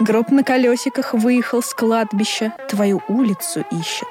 [0.00, 4.08] Гроб на колесиках выехал с кладбища, твою улицу ищет.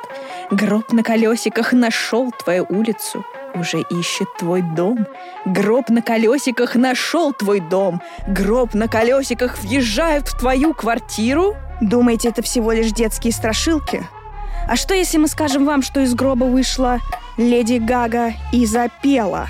[0.49, 5.05] Гроб на колесиках нашел твою улицу, уже ищет твой дом.
[5.43, 8.01] Гроб на колесиках нашел твой дом.
[8.25, 11.57] Гроб на колесиках въезжают в твою квартиру.
[11.81, 14.07] Думаете, это всего лишь детские страшилки?
[14.69, 16.99] А что, если мы скажем вам, что из гроба вышла
[17.35, 19.49] Леди Гага и запела?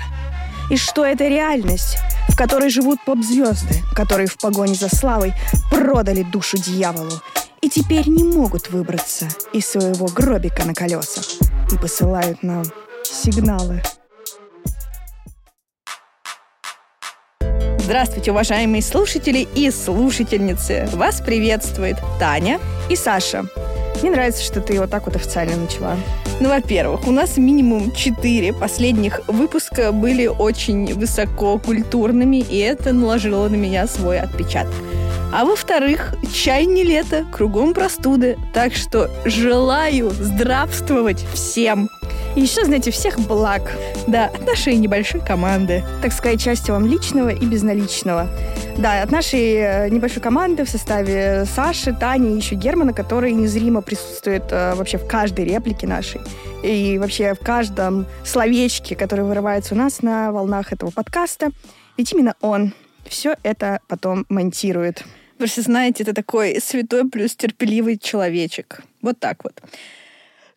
[0.70, 5.34] И что это реальность, в которой живут поп-звезды, которые в погоне за славой
[5.70, 7.20] продали душу дьяволу
[7.60, 11.24] и теперь не могут выбраться из своего гробика на колесах
[11.72, 12.64] и посылают нам
[13.02, 13.82] сигналы.
[17.78, 20.88] Здравствуйте, уважаемые слушатели и слушательницы!
[20.92, 23.44] Вас приветствует Таня и Саша.
[24.00, 25.96] Мне нравится, что ты вот так вот официально начала.
[26.40, 33.48] Ну, во-первых, у нас минимум четыре последних выпуска были очень высоко культурными, и это наложило
[33.48, 34.74] на меня свой отпечаток.
[35.32, 38.36] А во-вторых, чай не лето, кругом простуды.
[38.52, 41.88] Так что желаю здравствовать всем.
[42.36, 43.62] И еще, знаете, всех благ.
[44.08, 45.84] Да, от нашей небольшой команды.
[46.02, 48.28] Так сказать, части вам личного и безналичного.
[48.76, 53.82] Да, от нашей э, небольшой команды в составе Саши, Тани и еще Германа, который незримо
[53.82, 56.20] присутствует э, вообще в каждой реплике нашей.
[56.64, 61.50] И вообще в каждом словечке, которое вырывается у нас на волнах этого подкаста.
[61.96, 62.72] Ведь именно он
[63.06, 65.04] все это потом монтирует.
[65.38, 68.80] Вы же знаете, это такой святой плюс терпеливый человечек.
[69.02, 69.60] Вот так вот.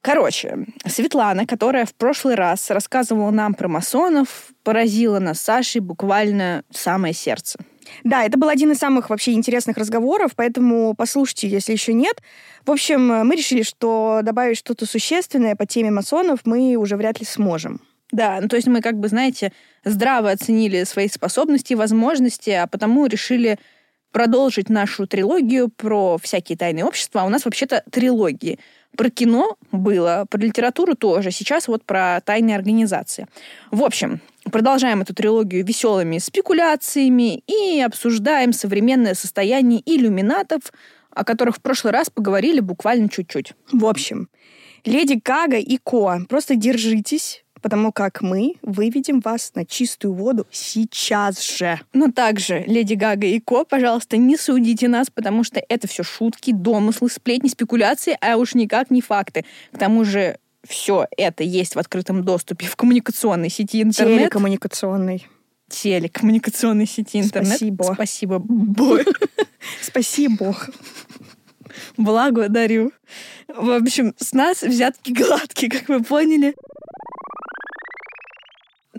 [0.01, 7.13] Короче, Светлана, которая в прошлый раз рассказывала нам про масонов, поразила нас Сашей буквально самое
[7.13, 7.59] сердце.
[8.03, 12.21] Да, это был один из самых вообще интересных разговоров, поэтому послушайте, если еще нет.
[12.65, 17.25] В общем, мы решили, что добавить что-то существенное по теме масонов мы уже вряд ли
[17.25, 17.81] сможем.
[18.11, 19.51] Да, ну то есть мы как бы, знаете,
[19.83, 23.59] здраво оценили свои способности и возможности, а потому решили
[24.11, 27.21] продолжить нашу трилогию про всякие тайные общества.
[27.21, 28.59] А у нас вообще-то трилогии.
[28.95, 31.31] Про кино было, про литературу тоже.
[31.31, 33.27] Сейчас вот про тайные организации.
[33.69, 40.61] В общем, продолжаем эту трилогию веселыми спекуляциями и обсуждаем современное состояние иллюминатов,
[41.11, 43.53] о которых в прошлый раз поговорили буквально чуть-чуть.
[43.71, 44.29] В общем,
[44.85, 51.41] Леди Гага и Ко, просто держитесь, потому как мы выведем вас на чистую воду сейчас
[51.41, 51.79] же.
[51.93, 56.51] Но также, Леди Гага и Ко, пожалуйста, не судите нас, потому что это все шутки,
[56.51, 59.45] домыслы, сплетни, спекуляции, а уж никак не факты.
[59.71, 60.37] К тому же
[60.67, 64.19] все это есть в открытом доступе в коммуникационной сети интернет.
[64.19, 65.27] Телекоммуникационной.
[65.69, 67.57] Телекоммуникационной сети интернет.
[67.57, 67.83] Спасибо.
[67.93, 68.43] Спасибо.
[69.81, 70.55] Спасибо.
[71.97, 72.91] Благодарю.
[73.47, 76.55] В общем, с нас взятки гладкие, как вы поняли.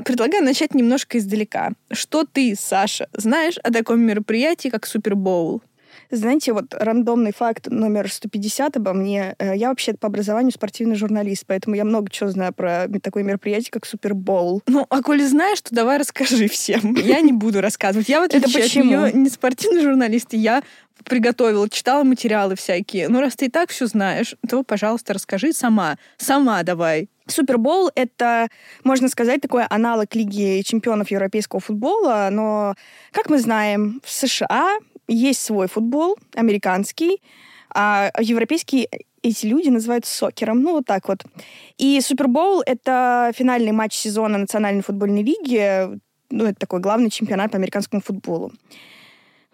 [0.05, 1.73] Предлагаю начать немножко издалека.
[1.91, 5.63] Что ты, Саша, знаешь о таком мероприятии, как Супербоул?
[6.11, 9.35] Знаете, вот рандомный факт номер 150 обо мне.
[9.39, 13.71] Э, я вообще по образованию спортивный журналист, поэтому я много чего знаю про такое мероприятие,
[13.71, 14.63] как Супербоул.
[14.67, 16.95] Ну, а коли знаешь, то давай расскажи всем.
[17.05, 18.09] Я не буду рассказывать.
[18.09, 19.03] Я вот Это почему?
[19.03, 20.63] от не спортивный журналист, я
[21.05, 23.09] приготовила, читала материалы всякие.
[23.09, 25.97] Ну, раз ты и так все знаешь, то, пожалуйста, расскажи сама.
[26.17, 27.09] Сама давай.
[27.29, 28.49] Супербол— это,
[28.85, 32.75] можно сказать, такой аналог Лиги чемпионов европейского футбола, но,
[33.13, 37.23] как мы знаем, в США есть свой футбол, американский,
[37.75, 38.89] а европейский
[39.23, 41.25] эти люди называют сокером, ну вот так вот.
[41.77, 45.99] И Супербол— это финальный матч сезона Национальной футбольной лиги,
[46.31, 48.53] ну это такой главный чемпионат по американскому футболу.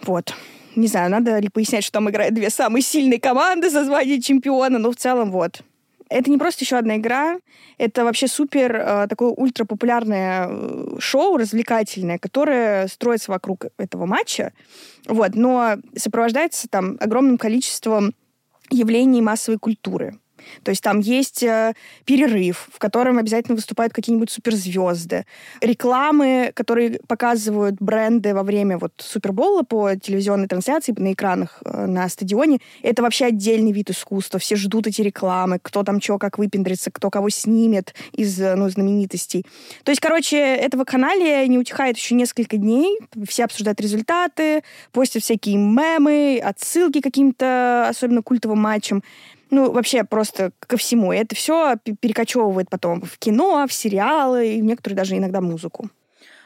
[0.02, 0.34] Вот.
[0.76, 4.78] Не знаю, надо ли пояснять, что там играют две самые сильные команды за звание чемпиона,
[4.78, 5.62] но в целом вот.
[6.10, 7.38] Это не просто еще одна игра,
[7.78, 14.52] это вообще супер э, такое ультрапопулярное э, шоу развлекательное, которое строится вокруг этого матча,
[15.06, 18.14] вот, но сопровождается там огромным количеством
[18.70, 20.18] явлений массовой культуры.
[20.62, 21.74] То есть там есть э,
[22.04, 25.26] перерыв, в котором обязательно выступают какие-нибудь суперзвезды,
[25.60, 32.08] рекламы, которые показывают бренды во время вот Супербола по телевизионной трансляции на экранах э, на
[32.08, 32.58] стадионе.
[32.82, 34.38] Это вообще отдельный вид искусства.
[34.38, 38.68] Все ждут эти рекламы, кто там что, как выпендрится, кто кого снимет из э, ну,
[38.68, 39.44] знаменитостей.
[39.84, 42.98] То есть, короче, этого канале не утихает еще несколько дней.
[43.26, 49.02] Все обсуждают результаты, постят всякие мемы, отсылки к каким-то особенно культовым матчам
[49.54, 51.12] ну, вообще просто ко всему.
[51.12, 55.88] И это все перекочевывает потом в кино, в сериалы и в некоторые даже иногда музыку.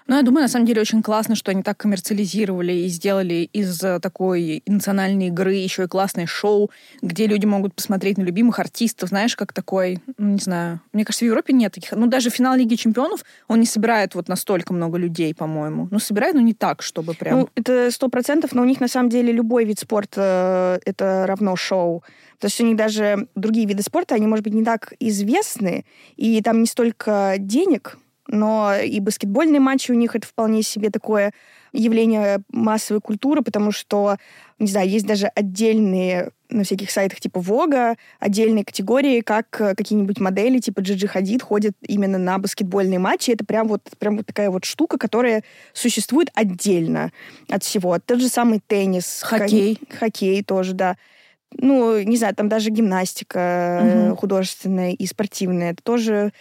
[0.08, 3.84] Ну, я думаю, на самом деле очень классно, что они так коммерциализировали и сделали из
[3.84, 6.70] э, такой национальной игры еще и классное шоу,
[7.02, 11.26] где люди могут посмотреть на любимых артистов, знаешь, как такой, ну, не знаю, мне кажется,
[11.26, 11.92] в Европе нет таких.
[11.92, 15.88] Ну, даже финал Лиги Чемпионов, он не собирает вот настолько много людей, по-моему.
[15.90, 17.40] Ну, собирает, но не так, чтобы прям...
[17.40, 21.26] Ну, это сто процентов, но у них на самом деле любой вид спорта э, это
[21.26, 22.02] равно шоу.
[22.38, 25.84] То есть у них даже другие виды спорта, они, может быть, не так известны,
[26.16, 27.98] и там не столько денег,
[28.28, 31.32] но и баскетбольные матчи у них это вполне себе такое
[31.72, 34.16] явление массовой культуры, потому что,
[34.58, 40.58] не знаю, есть даже отдельные на всяких сайтах типа Вога, отдельные категории, как какие-нибудь модели
[40.58, 43.30] типа Джиджи Хадид ходят именно на баскетбольные матчи.
[43.30, 47.12] Это прям вот, прям вот такая вот штука, которая существует отдельно
[47.50, 47.98] от всего.
[47.98, 49.22] Тот же самый теннис.
[49.22, 49.78] Хоккей.
[49.98, 50.96] Хоккей тоже, да.
[51.56, 54.16] Ну, не знаю, там даже гимнастика угу.
[54.16, 55.72] художественная и спортивная.
[55.72, 56.32] Это тоже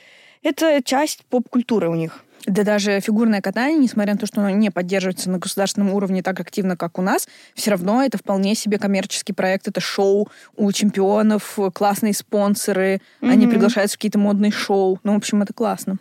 [0.44, 2.24] это часть поп-культуры у них.
[2.46, 6.40] Да даже фигурное катание, несмотря на то, что оно не поддерживается на государственном уровне так
[6.40, 11.60] активно, как у нас, все равно это вполне себе коммерческий проект, это шоу у чемпионов,
[11.74, 13.30] классные спонсоры, mm-hmm.
[13.30, 15.00] они приглашаются в какие-то модные шоу.
[15.04, 15.98] Ну, в общем, это классно.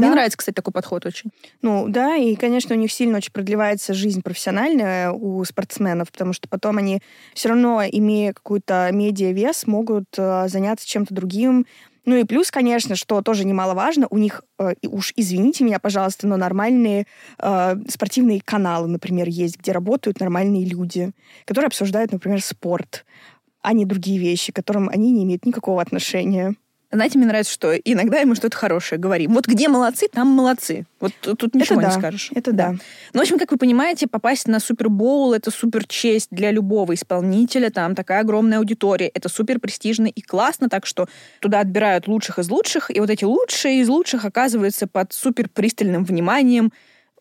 [0.00, 0.14] Мне да.
[0.14, 1.30] нравится, кстати, такой подход очень.
[1.62, 6.48] Ну, да, и, конечно, у них сильно очень продлевается жизнь профессиональная у спортсменов, потому что
[6.48, 7.00] потом они
[7.34, 11.66] все равно, имея какой-то медиа-вес, могут э, заняться чем-то другим,
[12.06, 16.36] ну и плюс, конечно, что тоже немаловажно, у них, э, уж извините меня, пожалуйста, но
[16.36, 17.06] нормальные
[17.38, 21.12] э, спортивные каналы, например, есть, где работают нормальные люди,
[21.44, 23.04] которые обсуждают, например, спорт,
[23.62, 26.54] а не другие вещи, к которым они не имеют никакого отношения.
[26.92, 29.34] Знаете, мне нравится, что иногда мы что-то хорошее говорим.
[29.34, 30.86] Вот где молодцы, там молодцы.
[30.98, 32.30] Вот тут ничего это не да, скажешь.
[32.34, 32.74] Это да.
[33.12, 37.70] Ну, в общем, как вы понимаете, попасть на Супербоул— это супер честь для любого исполнителя.
[37.70, 39.06] Там такая огромная аудитория.
[39.06, 41.08] Это супер престижно и классно, так что
[41.38, 42.94] туда отбирают лучших из лучших.
[42.94, 46.72] И вот эти лучшие из лучших оказываются под супер пристальным вниманием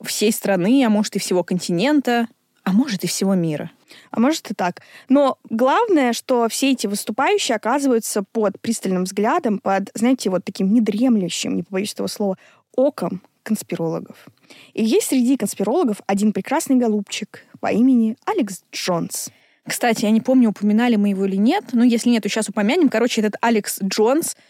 [0.04, 2.28] всей страны, а может и всего континента,
[2.64, 3.70] а может и всего мира
[4.12, 4.82] а может и так.
[5.08, 11.56] Но главное, что все эти выступающие оказываются под пристальным взглядом, под, знаете, вот таким недремлющим,
[11.56, 12.38] не побоюсь этого слова,
[12.76, 14.28] оком конспирологов.
[14.74, 19.30] И есть среди конспирологов один прекрасный голубчик по имени Алекс Джонс.
[19.68, 22.90] Кстати, я не помню, упоминали мы его или нет, но если нет, то сейчас упомянем.
[22.90, 24.36] Короче, этот Алекс Джонс—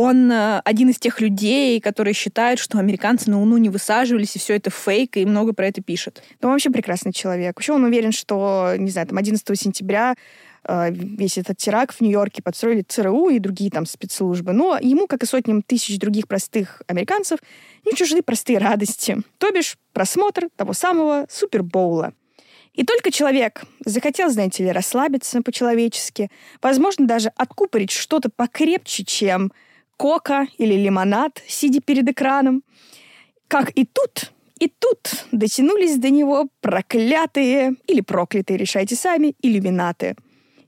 [0.00, 4.38] он э, один из тех людей, которые считают, что американцы на Луну не высаживались, и
[4.38, 6.22] все это фейк, и много про это пишет.
[6.40, 7.60] Ну, вообще прекрасный человек.
[7.60, 10.14] Еще он уверен, что, не знаю, там 11 сентября
[10.64, 14.52] э, весь этот теракт в Нью-Йорке подстроили ЦРУ и другие там спецслужбы.
[14.52, 17.40] Но ему, как и сотням тысяч других простых американцев,
[17.84, 19.18] не чужды простые радости.
[19.36, 22.14] То бишь просмотр того самого Супербоула.
[22.72, 26.30] И только человек захотел, знаете ли, расслабиться по-человечески,
[26.62, 29.52] возможно, даже откупорить что-то покрепче, чем
[30.02, 32.64] кока или лимонад, сидя перед экраном.
[33.46, 40.16] Как и тут, и тут дотянулись до него проклятые или проклятые, решайте сами, иллюминаты.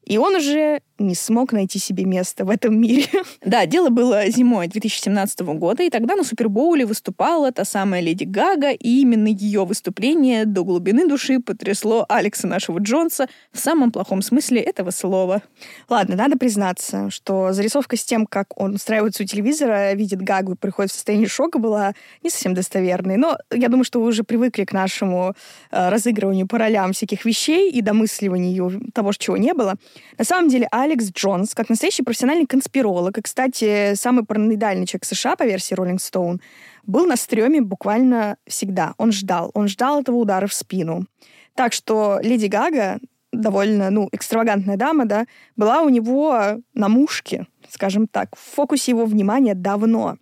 [0.04, 3.06] И он уже не смог найти себе место в этом мире.
[3.44, 8.70] Да, дело было зимой 2017 года, и тогда на Супербоуле выступала та самая Леди Гага,
[8.70, 14.60] и именно ее выступление до глубины души потрясло Алекса нашего Джонса в самом плохом смысле
[14.60, 15.42] этого слова.
[15.88, 20.56] Ладно, надо признаться, что зарисовка с тем, как он устраивается у телевизора, видит Гагу и
[20.56, 21.92] приходит в состояние шока, была
[22.22, 23.16] не совсем достоверной.
[23.16, 25.34] Но я думаю, что вы уже привыкли к нашему
[25.70, 29.74] э, разыгрыванию по ролям всяких вещей и домысливанию того, чего не было.
[30.18, 35.36] На самом деле, Алекс Джонс, как настоящий профессиональный конспиролог, и, кстати, самый параноидальный человек США
[35.36, 36.40] по версии Rolling Stone,
[36.84, 38.94] был на стреме буквально всегда.
[38.98, 39.50] Он ждал.
[39.54, 41.06] Он ждал этого удара в спину.
[41.54, 42.98] Так что Леди Гага,
[43.32, 45.26] довольно, ну, экстравагантная дама, да,
[45.56, 50.16] была у него на мушке, скажем так, в фокусе его внимания давно.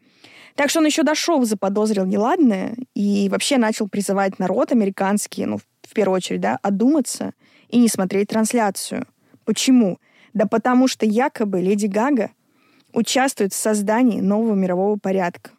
[0.55, 5.95] Так что он еще дошел, заподозрил неладное и вообще начал призывать народ американский, ну, в
[5.95, 7.33] первую очередь, да, одуматься
[7.69, 9.07] и не смотреть трансляцию.
[9.45, 9.99] Почему?
[10.35, 12.31] Да потому что якобы Леди Гага
[12.93, 15.51] участвует в создании нового мирового порядка,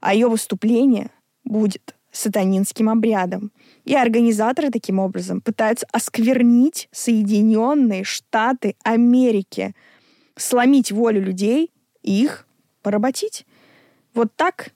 [0.00, 1.10] а ее выступление
[1.44, 3.52] будет сатанинским обрядом.
[3.84, 9.74] И организаторы таким образом пытаются осквернить Соединенные Штаты Америки,
[10.36, 11.70] сломить волю людей
[12.02, 12.46] и их
[12.82, 13.46] поработить.
[14.14, 14.70] Вот так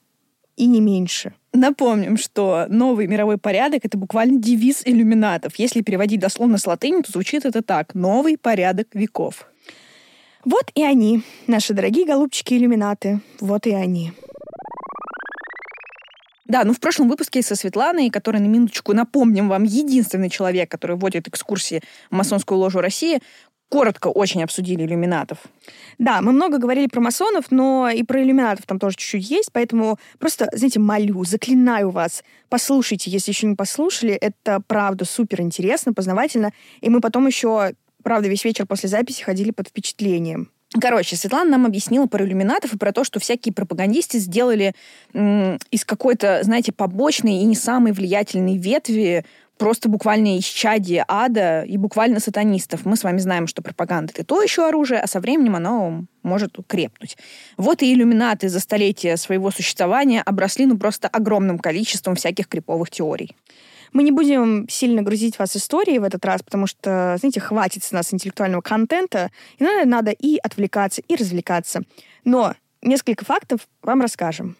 [0.55, 1.33] и не меньше.
[1.53, 5.55] Напомним, что новый мировой порядок— это буквально девиз иллюминатов.
[5.57, 7.93] Если переводить дословно с латыни, то звучит это так.
[7.93, 9.47] Новый порядок веков.
[10.45, 13.19] Вот и они, наши дорогие голубчики-иллюминаты.
[13.41, 14.13] Вот и они.
[16.45, 20.97] Да, ну в прошлом выпуске со Светланой, которая, на минуточку, напомним вам, единственный человек, который
[20.97, 23.21] вводит экскурсии в масонскую ложу России,
[23.71, 25.37] коротко очень обсудили иллюминатов.
[25.97, 29.97] Да, мы много говорили про масонов, но и про иллюминатов там тоже чуть-чуть есть, поэтому
[30.19, 36.51] просто, знаете, молю, заклинаю вас, послушайте, если еще не послушали, это правда супер интересно, познавательно,
[36.81, 37.73] и мы потом еще,
[38.03, 40.49] правда, весь вечер после записи ходили под впечатлением.
[40.79, 44.73] Короче, Светлана нам объяснила про иллюминатов и про то, что всякие пропагандисты сделали
[45.13, 49.25] из какой-то, знаете, побочной и не самой влиятельной ветви
[49.61, 52.83] просто буквально исчадие ада и буквально сатанистов.
[52.83, 56.57] Мы с вами знаем, что пропаганда— это то еще оружие, а со временем оно может
[56.65, 57.15] крепнуть.
[57.57, 63.35] Вот и иллюминаты за столетия своего существования обросли ну просто огромным количеством всяких криповых теорий.
[63.93, 67.91] Мы не будем сильно грузить вас историей в этот раз, потому что, знаете, хватит с
[67.91, 71.83] нас интеллектуального контента, и надо, надо и отвлекаться, и развлекаться.
[72.25, 74.55] Но несколько фактов вам расскажем.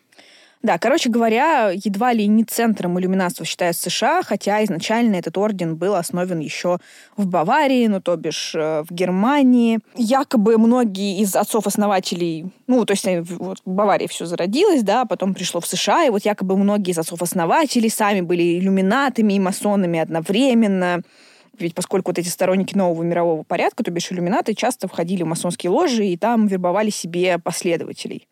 [0.64, 5.96] Да, короче говоря, едва ли не центром иллюминатства считается США, хотя изначально этот орден был
[5.96, 6.78] основан еще
[7.18, 9.80] в Баварии, ну, то бишь э, в Германии.
[9.96, 15.34] Якобы многие из отцов-основателей, ну, то есть э, вот в Баварии все зародилось, да, потом
[15.34, 21.02] пришло в США, и вот якобы многие из отцов-основателей сами были иллюминатами и масонами одновременно.
[21.58, 25.72] Ведь поскольку вот эти сторонники нового мирового порядка, то бишь иллюминаты, часто входили в масонские
[25.72, 28.28] ложи и там вербовали себе последователей.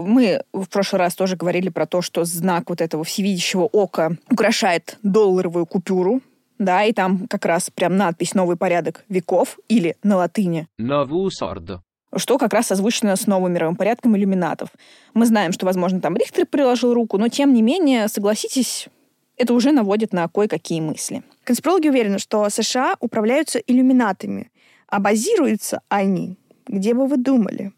[0.00, 4.98] Мы в прошлый раз тоже говорили про то, что знак вот этого всевидящего ока украшает
[5.02, 6.20] долларовую купюру,
[6.58, 10.68] да, и там как раз прям надпись «Новый порядок веков» или на латыни.
[10.78, 11.82] Новус ордо
[12.16, 14.68] что как раз озвучено с новым мировым порядком иллюминатов.
[15.14, 18.88] Мы знаем, что, возможно, там Рихтер приложил руку, но, тем не менее, согласитесь,
[19.36, 21.22] это уже наводит на кое-какие мысли.
[21.44, 24.50] Конспирологи уверены, что США управляются иллюминатами,
[24.88, 27.72] а базируются они, где бы вы думали,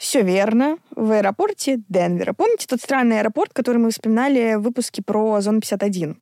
[0.00, 0.78] все верно.
[0.96, 2.32] В аэропорте Денвера.
[2.32, 6.18] Помните тот странный аэропорт, который мы вспоминали в выпуске про зону 51?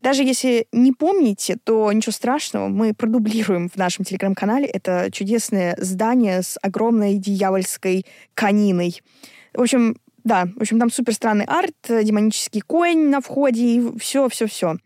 [0.00, 6.42] Даже если не помните, то ничего страшного, мы продублируем в нашем телеграм-канале это чудесное здание
[6.42, 9.02] с огромной дьявольской каниной.
[9.52, 14.76] В общем, да, в общем, там супер странный арт, демонический конь на входе и все-все-все.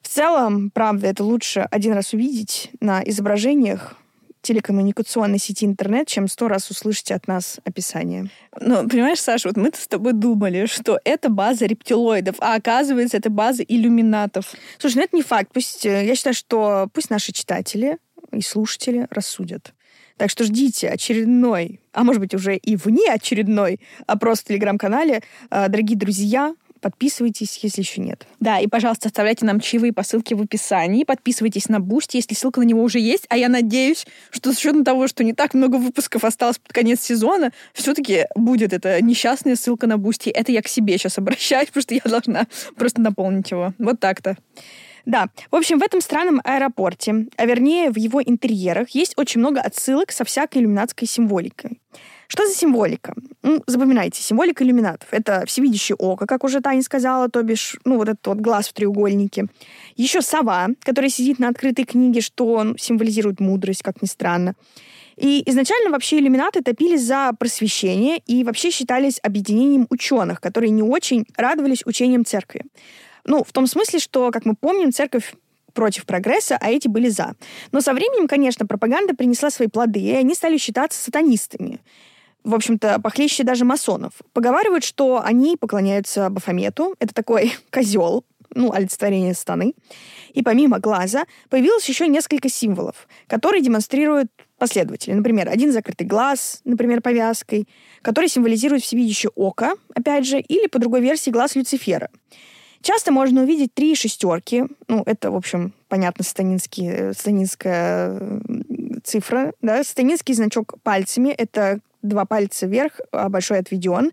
[0.00, 3.96] В целом, правда, это лучше один раз увидеть на изображениях,
[4.42, 8.28] телекоммуникационной сети интернет, чем сто раз услышите от нас описание.
[8.60, 13.30] Ну, понимаешь, Саша, вот мы-то с тобой думали, что это база рептилоидов, а оказывается, это
[13.30, 14.52] база иллюминатов.
[14.78, 15.50] Слушай, ну это не факт.
[15.52, 17.98] Пусть, э, я считаю, что пусть наши читатели
[18.32, 19.72] и слушатели рассудят.
[20.16, 25.22] Так что ждите очередной, а может быть уже и вне очередной опрос в Telegram-канале.
[25.50, 28.26] А, дорогие друзья, Подписывайтесь, если еще нет.
[28.40, 31.04] Да, и, пожалуйста, оставляйте нам чаевые по ссылке в описании.
[31.04, 33.24] Подписывайтесь на Boosty, если ссылка на него уже есть.
[33.28, 37.00] А я надеюсь, что с учетом того, что не так много выпусков осталось под конец
[37.00, 40.28] сезона, все-таки будет эта несчастная ссылка на Boosty.
[40.28, 42.46] Это я к себе сейчас обращаюсь, потому что я должна
[42.76, 43.72] просто наполнить его.
[43.78, 44.36] Вот так-то.
[45.06, 49.60] Да, в общем, в этом странном аэропорте, а вернее в его интерьерах, есть очень много
[49.60, 51.80] отсылок со всякой иллюминатской символикой.
[52.32, 53.14] Что за символика?
[53.42, 55.06] Ну, запоминайте, символика иллюминатов.
[55.10, 58.72] Это всевидящее око, как уже Таня сказала, то бишь, ну, вот этот вот глаз в
[58.72, 59.48] треугольнике.
[59.96, 64.54] Еще сова, которая сидит на открытой книге, что он символизирует мудрость, как ни странно.
[65.18, 71.26] И изначально вообще иллюминаты топились за просвещение и вообще считались объединением ученых, которые не очень
[71.36, 72.62] радовались учениям церкви.
[73.26, 75.34] Ну, в том смысле, что, как мы помним, церковь
[75.74, 77.34] против прогресса, а эти были за.
[77.72, 81.78] Но со временем, конечно, пропаганда принесла свои плоды, и они стали считаться сатанистами
[82.44, 84.12] в общем-то, похлеще даже масонов.
[84.32, 86.94] Поговаривают, что они поклоняются Бафомету.
[86.98, 89.74] Это такой козел, ну, олицетворение станы.
[90.32, 95.12] И помимо глаза появилось еще несколько символов, которые демонстрируют последователи.
[95.12, 97.68] Например, один закрытый глаз, например, повязкой,
[98.00, 102.08] который символизирует всевидящее око, опять же, или по другой версии глаз Люцифера.
[102.80, 104.64] Часто можно увидеть три шестерки.
[104.88, 108.40] Ну, это, в общем, понятно, станинские, станинская
[109.04, 109.52] цифра.
[109.62, 109.84] Да?
[109.84, 114.12] Станинский значок пальцами— это два пальца вверх, а большой отведен.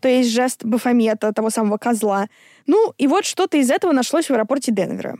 [0.00, 2.28] То есть жест Бафомета, того самого козла.
[2.66, 5.18] Ну, и вот что-то из этого нашлось в аэропорте Денвера.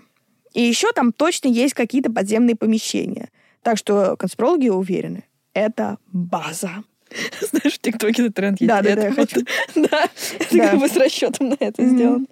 [0.52, 3.30] И еще там точно есть какие-то подземные помещения.
[3.62, 6.70] Так что конспирологи уверены, это база.
[7.40, 8.68] Знаешь, в ТикТоке этот тренд есть.
[8.68, 9.10] Да, да, да.
[9.75, 10.08] Да,
[10.38, 12.26] это как бы с расчетом на это сделано.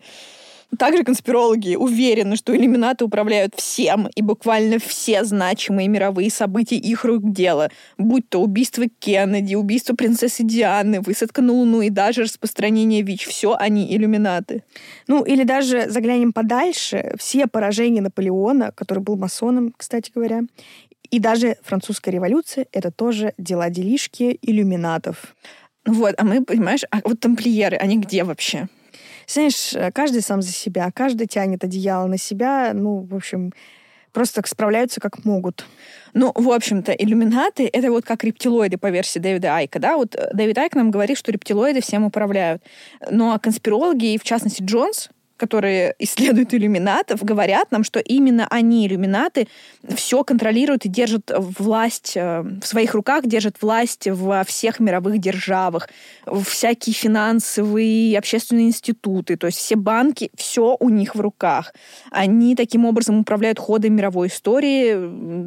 [0.78, 7.32] Также конспирологи уверены, что иллюминаты управляют всем, и буквально все значимые мировые события их рук
[7.32, 7.70] дело.
[7.98, 13.26] Будь то убийство Кеннеди, убийство принцессы Дианы, высадка на Луну и даже распространение ВИЧ.
[13.26, 14.62] Все они иллюминаты.
[15.06, 17.14] Ну, или даже заглянем подальше.
[17.18, 20.42] Все поражения Наполеона, который был масоном, кстати говоря,
[21.10, 25.36] и даже французская революция— это тоже дела-делишки иллюминатов.
[25.86, 28.68] Вот, а мы, понимаешь, а вот тамплиеры, они где вообще?
[29.26, 32.72] Знаешь, э, каждый сам за себя, каждый тянет одеяло на себя.
[32.74, 33.52] Ну, в общем,
[34.12, 35.66] просто справляются как могут.
[36.14, 39.96] Ну, в общем-то, иллюминаты— это вот как рептилоиды по версии Дэвида Айка, да?
[39.96, 42.62] Вот э, Дэвид Айк нам говорит, что рептилоиды всем управляют.
[43.10, 45.10] Ну, а конспирологи, и в частности Джонс,
[45.44, 49.46] которые исследуют иллюминатов, говорят нам, что именно они, иллюминаты,
[49.94, 55.88] все контролируют и держат власть э, в своих руках, держат власть во всех мировых державах,
[56.44, 61.74] всякие финансовые общественные институты, то есть все банки, все у них в руках.
[62.10, 64.94] Они таким образом управляют ходом мировой истории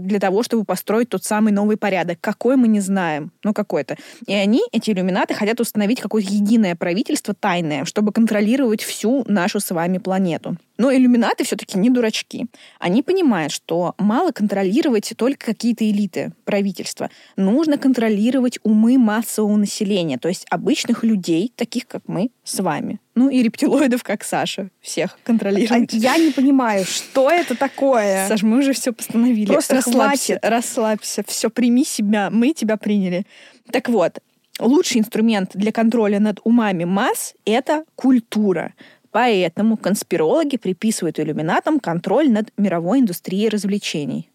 [0.06, 2.20] для того, чтобы построить тот самый новый порядок.
[2.22, 3.98] Какой мы не знаем, но какой-то.
[4.28, 9.72] И они, эти иллюминаты, хотят установить какое-то единое правительство тайное, чтобы контролировать всю нашу с
[9.72, 10.58] вами планету.
[10.78, 12.48] Но иллюминаты все-таки не дурачки.
[12.80, 17.10] Они понимают, что мало контролировать только какие-то элиты правительства.
[17.36, 23.00] Нужно контролировать умы массового населения, то есть обычных людей, таких как мы с вами.
[23.16, 24.70] Ну и рептилоидов, как Саша.
[24.80, 25.92] Всех контролировать.
[25.94, 28.28] А я не понимаю, что это такое?
[28.28, 29.48] Саш, мы уже все постановили.
[29.48, 30.40] Просто расслабься, хватит.
[30.46, 31.24] расслабься.
[31.26, 32.30] Все, прими себя.
[32.30, 33.26] Мы тебя приняли.
[33.72, 34.20] Так вот,
[34.60, 38.74] лучший инструмент для контроля над умами масс— это культура.
[39.18, 44.30] Поэтому конспирологи приписывают иллюминатам контроль над мировой индустрией развлечений.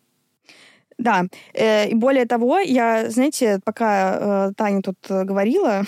[0.98, 5.84] Да, э, и более того, я, знаете, пока э, Таня тут э, говорила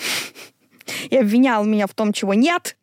[1.09, 2.77] и обвинял меня в том, чего нет,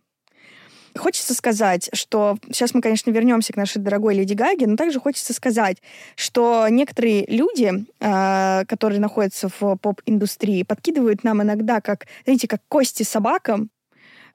[0.94, 5.32] Хочется сказать, что сейчас мы, конечно, вернемся к нашей дорогой Леди Гаге, но также хочется
[5.32, 5.78] сказать,
[6.16, 13.70] что некоторые люди, которые находятся в поп-индустрии, подкидывают нам иногда, как, знаете, как кости собакам,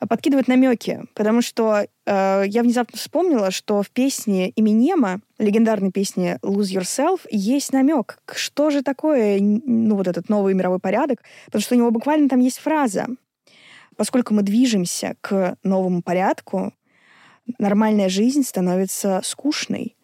[0.06, 6.80] подкидывают намеки, потому что э, я внезапно вспомнила, что в песне Эминема, легендарной песне Lose
[6.80, 11.77] Yourself, есть намек, что же такое, ну, вот этот новый мировой порядок, потому что у
[11.77, 13.08] него буквально там есть фраза.
[13.96, 16.74] Поскольку мы движемся к новому порядку,
[17.58, 19.96] нормальная жизнь становится скучной,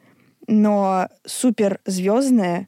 [0.48, 2.68] но суперзвездная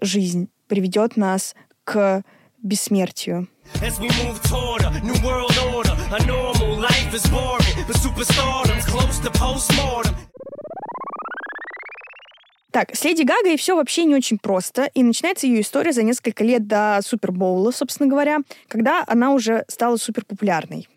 [0.00, 2.22] жизнь приведет нас к
[2.64, 3.48] бессмертию.
[3.80, 8.86] As we move toward a new world order, a normal life is boring, but superstardom's
[8.86, 10.14] close to postmortem.
[12.72, 16.42] Так, с Леди Гагой все вообще не очень просто, и начинается ее история за несколько
[16.42, 20.88] лет до Супербоула, собственно говоря, когда она уже стала суперпопулярной.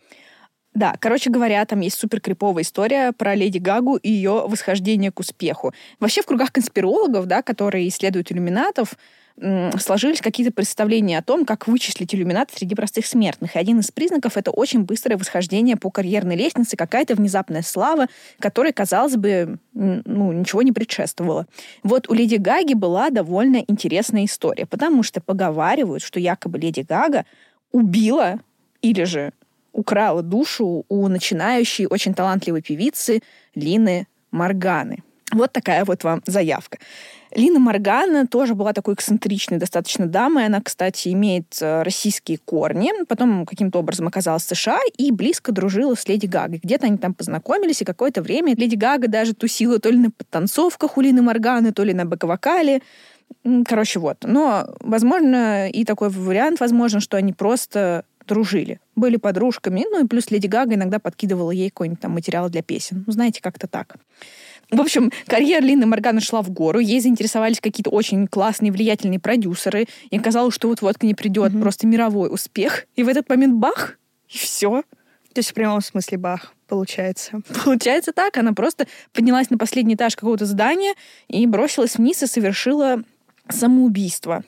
[0.74, 5.20] Да, короче говоря, там есть супер криповая история про Леди Гагу и ее восхождение к
[5.20, 5.72] успеху.
[6.00, 8.96] Вообще в кругах конспирологов, да, которые исследуют иллюминатов,
[9.40, 13.56] сложились какие-то представления о том, как вычислить иллюминат среди простых смертных.
[13.56, 18.08] И один из признаков— это очень быстрое восхождение по карьерной лестнице, какая-то внезапная слава,
[18.40, 21.46] которой, казалось бы, ну, ничего не предшествовало.
[21.84, 27.26] Вот у Леди Гаги была довольно интересная история, потому что поговаривают, что якобы Леди Гага
[27.72, 28.40] убила
[28.82, 29.34] или же
[29.72, 33.22] украла душу у начинающей, очень талантливой певицы
[33.54, 35.04] Лины Морганы.
[35.32, 36.80] Вот такая вот вам заявка.
[37.32, 40.46] Лина Моргана тоже была такой эксцентричной достаточно дамой.
[40.46, 42.92] Она, кстати, имеет э, российские корни.
[43.08, 46.60] Потом каким-то образом оказалась в США и близко дружила с Леди Гагой.
[46.64, 50.98] Где-то они там познакомились, и какое-то время Леди Гага даже тусила то ли на подтанцовках
[50.98, 52.82] у Лины Морганы, то ли на бэк-вокале.
[53.66, 54.18] Короче, вот.
[54.24, 60.30] Но, возможно, и такой вариант, возможно, что они просто дружили, были подружками, ну и плюс
[60.32, 63.04] Леди Гага иногда подкидывала ей какой-нибудь там материал для песен.
[63.08, 63.96] Ну, знаете, как-то так.
[64.70, 66.80] В общем, карьера Лины Моргана шла в гору.
[66.80, 69.88] Ей заинтересовались какие-то очень классные, влиятельные продюсеры.
[70.10, 71.62] И казалось, что вот-вот к ней придет mm-hmm.
[71.62, 72.86] просто мировой успех.
[72.96, 74.84] И в этот момент бах, и все.
[75.34, 77.42] То есть в прямом смысле бах, получается.
[77.64, 78.36] Получается так.
[78.38, 80.96] Она просто поднялась на последний этаж какого-то здания
[81.28, 83.04] и бросилась вниз и совершила
[83.48, 84.44] самоубийство.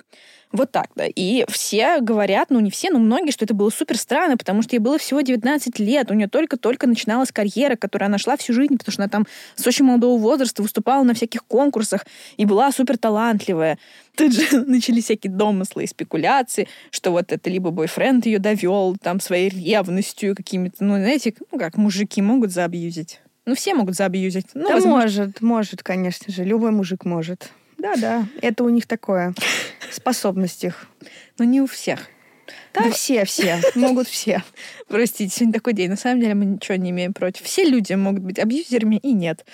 [0.52, 1.06] Вот так, да.
[1.06, 4.76] И все говорят, ну не все, но многие, что это было супер странно, потому что
[4.76, 8.78] ей было всего 19 лет, у нее только-только начиналась карьера, которую она шла всю жизнь,
[8.78, 12.08] потому что она там с очень молодого возраста выступала на всяких конкурсах
[12.38, 13.78] и была супер талантливая.
[14.16, 19.20] Тут же начались всякие домыслы и спекуляции, что вот это либо бойфренд ее довел там
[19.20, 23.22] своей ревностью какими-то, ну, знаете, ну как мужики могут заабьюзить.
[23.46, 24.48] Ну, все могут заабьюзить.
[24.54, 25.02] Ну, да возможно.
[25.02, 26.44] может, может, конечно же.
[26.44, 27.52] Любой мужик может.
[27.80, 29.34] Да-да, это у них такое.
[29.90, 30.88] Способность их.
[31.38, 32.08] Но не у всех.
[32.74, 33.62] Да, да, все, все.
[33.76, 34.44] Могут все.
[34.88, 35.90] Простите, сегодня такой день.
[35.90, 37.44] На самом деле мы ничего не имеем против.
[37.44, 39.46] Все люди могут быть абьюзерами и нет.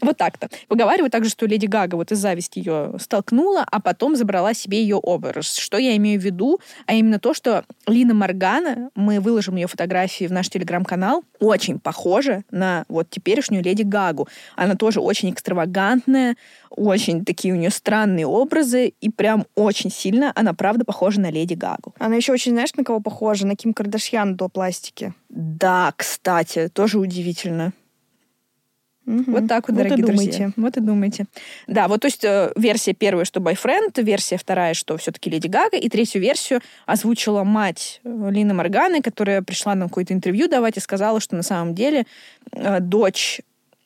[0.00, 0.48] Вот так-то.
[0.68, 4.96] Поговаривают также, что Леди Гага вот из зависти ее столкнула, а потом забрала себе ее
[4.96, 5.56] образ.
[5.56, 6.60] Что я имею в виду?
[6.86, 12.44] А именно то, что Лина Моргана, мы выложим ее фотографии в наш телеграм-канал, очень похожа
[12.50, 14.28] на вот теперешнюю Леди Гагу.
[14.56, 16.36] Она тоже очень экстравагантная,
[16.70, 21.54] очень такие у нее странные образы, и прям очень сильно она, правда, похожа на Леди
[21.54, 21.94] Гагу.
[21.98, 23.46] Она еще очень, знаешь, на кого похожа?
[23.46, 25.14] На Ким Кардашьян до пластики.
[25.28, 27.72] Да, кстати, тоже удивительно.
[29.10, 29.32] Угу.
[29.32, 30.32] Вот так вот, вот дорогие и друзья.
[30.32, 30.52] думайте.
[30.56, 31.26] Вот и думайте.
[31.66, 35.76] Да, вот то есть э, версия первая, что бойфренд, версия вторая, что все-таки Леди Гага,
[35.76, 40.80] и третью версию озвучила мать э, Лины Морганы, которая пришла на какое-то интервью давать и
[40.80, 42.06] сказала, что на самом деле
[42.52, 43.40] э, дочь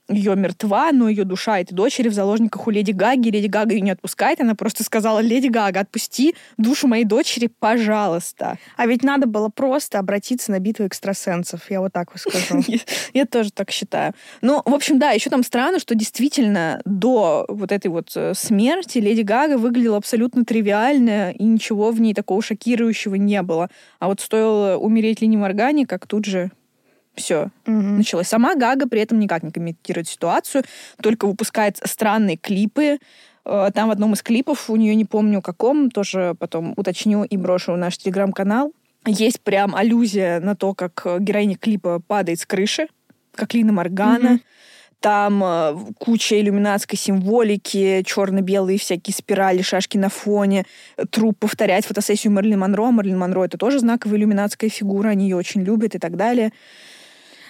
[0.08, 3.30] ее мертва, но ее душа этой дочери в заложниках у Леди Гаги.
[3.30, 4.40] Леди Гага ее не отпускает.
[4.40, 8.58] Она просто сказала, Леди Гага, отпусти душу моей дочери, пожалуйста.
[8.76, 11.70] А ведь надо было просто обратиться на битву экстрасенсов.
[11.70, 12.62] Я вот так вот скажу.
[13.14, 14.12] Я тоже так считаю.
[14.42, 18.98] Ну, в общем, да, еще там странно, что действительно до вот этой вот э, смерти
[18.98, 23.70] Леди Гага выглядела абсолютно тривиально, и ничего в ней такого шокирующего не было.
[24.00, 26.50] А вот стоило умереть Лини Моргане, как тут же
[27.14, 27.72] все, Угу.
[27.72, 28.28] началось.
[28.28, 30.64] Сама Гага при этом никак не комментирует ситуацию,
[31.00, 32.98] только выпускает странные клипы.
[33.44, 37.36] Э, Там в одном из клипов, у нее не помню каком, тоже потом уточню и
[37.36, 38.72] брошу в наш телеграм-канал,
[39.06, 42.88] есть прям аллюзия на то, как э, героиня клипа падает с крыши,
[43.34, 44.30] как Лина Моргана.
[44.30, 44.40] Мгм.
[45.00, 50.64] Там э, куча иллюминатской символики, черно-белые всякие спирали, шашки на фоне,
[51.10, 52.90] труп повторять фотосессию Мерлин Монро.
[52.90, 56.52] Мерлин Монро— это тоже знаковая иллюминатская фигура, они ее очень любят и так далее.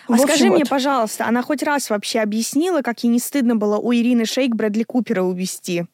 [0.06, 0.68] А В общем, скажи мне, вот.
[0.68, 4.82] пожалуйста, она хоть раз вообще объяснила, как ей не стыдно было у Ирины Шейк Брэдли
[4.82, 5.84] Купера увести?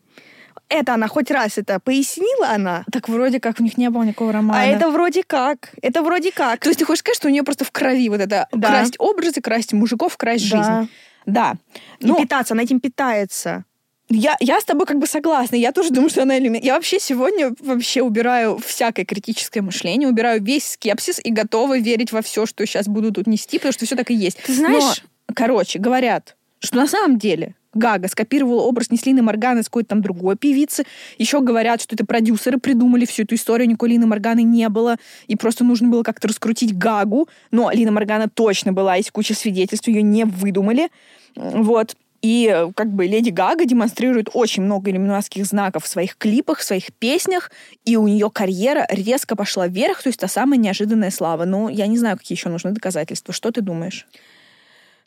[0.69, 2.85] Это она хоть раз это пояснила она?
[2.93, 4.61] Так вроде как у них не было никакого романа.
[4.61, 5.71] А это вроде как.
[5.83, 6.61] Это вроде как.
[6.61, 8.69] То есть ты хочешь сказать, что у нее просто в крови вот это Да.
[8.69, 10.57] красть образы, красть мужиков, красть Да.
[10.57, 10.91] жизнь.
[11.27, 11.55] Да.
[11.99, 13.65] И Ну, питаться, она этим питается.
[14.11, 15.57] Я, я с тобой как бы согласна.
[15.57, 16.65] Я тоже думаю, что она элемент.
[16.65, 22.21] Я вообще сегодня вообще убираю всякое критическое мышление, убираю весь скепсис и готова верить во
[22.21, 24.39] все, что сейчас буду тут нести, потому что все так и есть.
[24.45, 29.67] Ты знаешь- Но, короче, говорят, что на самом деле Гага скопировала образ Неслины Морганы с
[29.67, 30.83] какой-то там другой певицы.
[31.19, 34.97] Еще говорят, что это продюсеры придумали всю эту историю, никакой Лины Морганы не было,
[35.29, 37.29] и просто нужно было как-то раскрутить Гагу.
[37.53, 40.89] Но Лина Моргана точно была, есть куча свидетельств, ее не выдумали.
[41.37, 41.95] Вот.
[42.23, 46.65] И э, как бы Леди Гага демонстрирует очень много иллюминатских знаков в своих клипах, в
[46.65, 47.51] своих песнях,
[47.85, 51.45] и у нее карьера резко пошла вверх, то есть та самая неожиданная слава.
[51.45, 53.33] Ну, я не знаю, какие еще нужны доказательства.
[53.33, 54.07] Что ты думаешь?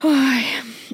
[0.01, 0.43] Ой.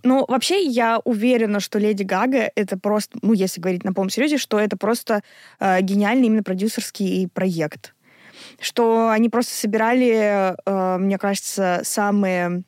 [0.04, 4.38] Ну, вообще, я уверена, что Леди Гага это просто, ну, если говорить на полном серьезе,
[4.38, 5.24] что это просто
[5.60, 7.96] э, гениальный именно продюсерский проект.
[8.60, 12.64] Что они просто собирали, э, мне кажется, самые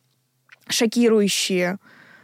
[0.67, 1.77] шокирующие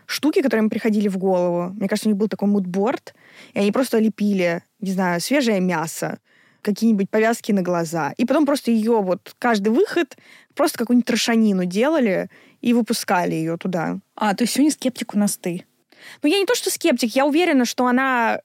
[0.07, 1.73] штуки, которые им приходили в голову.
[1.73, 3.13] Мне кажется, у них был такой мудборд,
[3.53, 6.17] и они просто лепили, не знаю, свежее мясо,
[6.61, 8.13] какие-нибудь повязки на глаза.
[8.17, 10.17] И потом просто ее вот каждый выход
[10.55, 12.29] просто какую-нибудь трошанину делали
[12.61, 13.99] и выпускали ее туда.
[14.15, 15.65] А, то есть сегодня скептик у нас ты.
[16.23, 18.39] Ну, я не то, что скептик, я уверена, что она...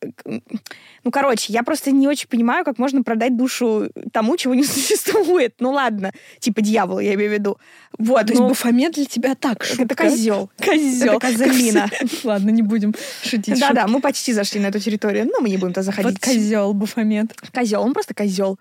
[1.05, 5.55] Ну, короче, я просто не очень понимаю, как можно продать душу тому, чего не существует.
[5.59, 7.59] Ну, ладно, типа дьявола, я имею в виду.
[7.99, 9.85] Вот, То есть ну, Бафомет для тебя так, шутка.
[9.85, 10.51] это козел.
[10.59, 11.17] Козел.
[11.17, 11.91] Это козелина.
[12.25, 13.59] Ладно, не будем шутить.
[13.59, 16.13] Да-да, мы почти зашли на эту территорию, но мы не будем туда заходить.
[16.13, 17.35] Вот козел Бафомет.
[17.53, 18.59] Козел, он просто козел.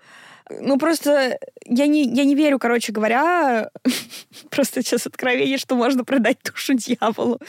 [0.60, 3.70] Ну, просто я не, я не верю, короче говоря,
[4.50, 7.40] просто сейчас откровение, что можно продать душу дьяволу.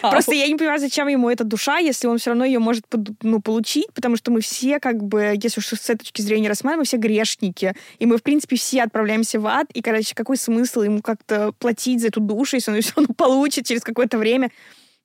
[0.00, 2.84] Просто я не понимаю, зачем ему эта душа, если он все равно ее может
[3.22, 6.80] ну, получить, потому что мы все, как бы, если уж с этой точки зрения рассматриваем,
[6.80, 7.74] мы все грешники.
[7.98, 9.66] И мы, в принципе, все отправляемся в ад.
[9.72, 13.14] И, короче, какой смысл ему как-то платить за эту душу, если он ее все равно
[13.14, 14.50] получит через какое-то время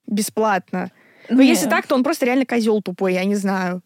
[0.06, 0.90] бесплатно?
[1.28, 3.82] Но если так, то он просто реально козел тупой, я не знаю.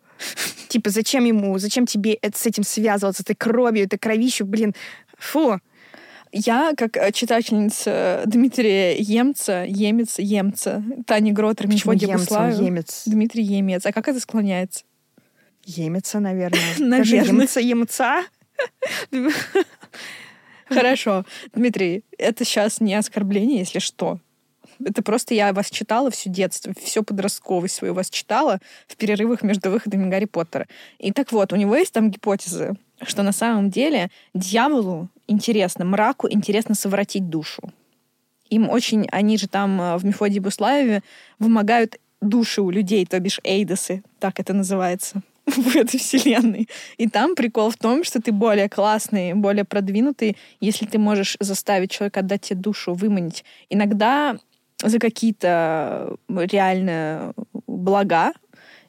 [0.68, 4.74] Типа, зачем ему, зачем тебе это- с этим связываться, этой кровью, этой кровищу, блин,
[5.18, 5.58] фу.
[6.32, 13.02] Я, как э, читательница Дмитрия Емца, Емец, Емца, Тани Гротер, Почему емца, емец?
[13.06, 13.84] Дмитрий Емец.
[13.84, 14.84] А как это склоняется?
[15.64, 16.60] Емеца, наверное.
[16.78, 17.42] Наверное.
[17.42, 18.24] Емца, емца.
[20.68, 21.24] Хорошо.
[21.52, 24.20] Дмитрий, это сейчас не оскорбление, если что.
[24.84, 29.70] Это просто я вас читала все детство, все подростковость свою вас читала в перерывах между
[29.70, 30.66] выходами Гарри Поттера.
[30.98, 36.28] И так вот, у него есть там гипотезы, что на самом деле дьяволу интересно, мраку
[36.30, 37.62] интересно совратить душу.
[38.48, 41.02] Им очень, они же там э, в Мефодии Буслаеве
[41.38, 46.68] вымогают души у людей, то бишь эйдосы, так это называется в этой вселенной.
[46.98, 51.92] И там прикол в том, что ты более классный, более продвинутый, если ты можешь заставить
[51.92, 53.44] человека отдать тебе душу, выманить.
[53.68, 54.36] Иногда
[54.82, 57.32] за какие-то реально
[57.66, 58.32] блага,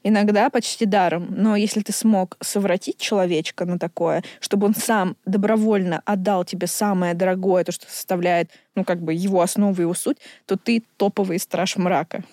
[0.03, 1.27] иногда почти даром.
[1.29, 7.13] Но если ты смог совратить человечка на такое, чтобы он сам добровольно отдал тебе самое
[7.13, 11.77] дорогое, то, что составляет, ну, как бы его основу, его суть, то ты топовый страж
[11.77, 12.23] мрака.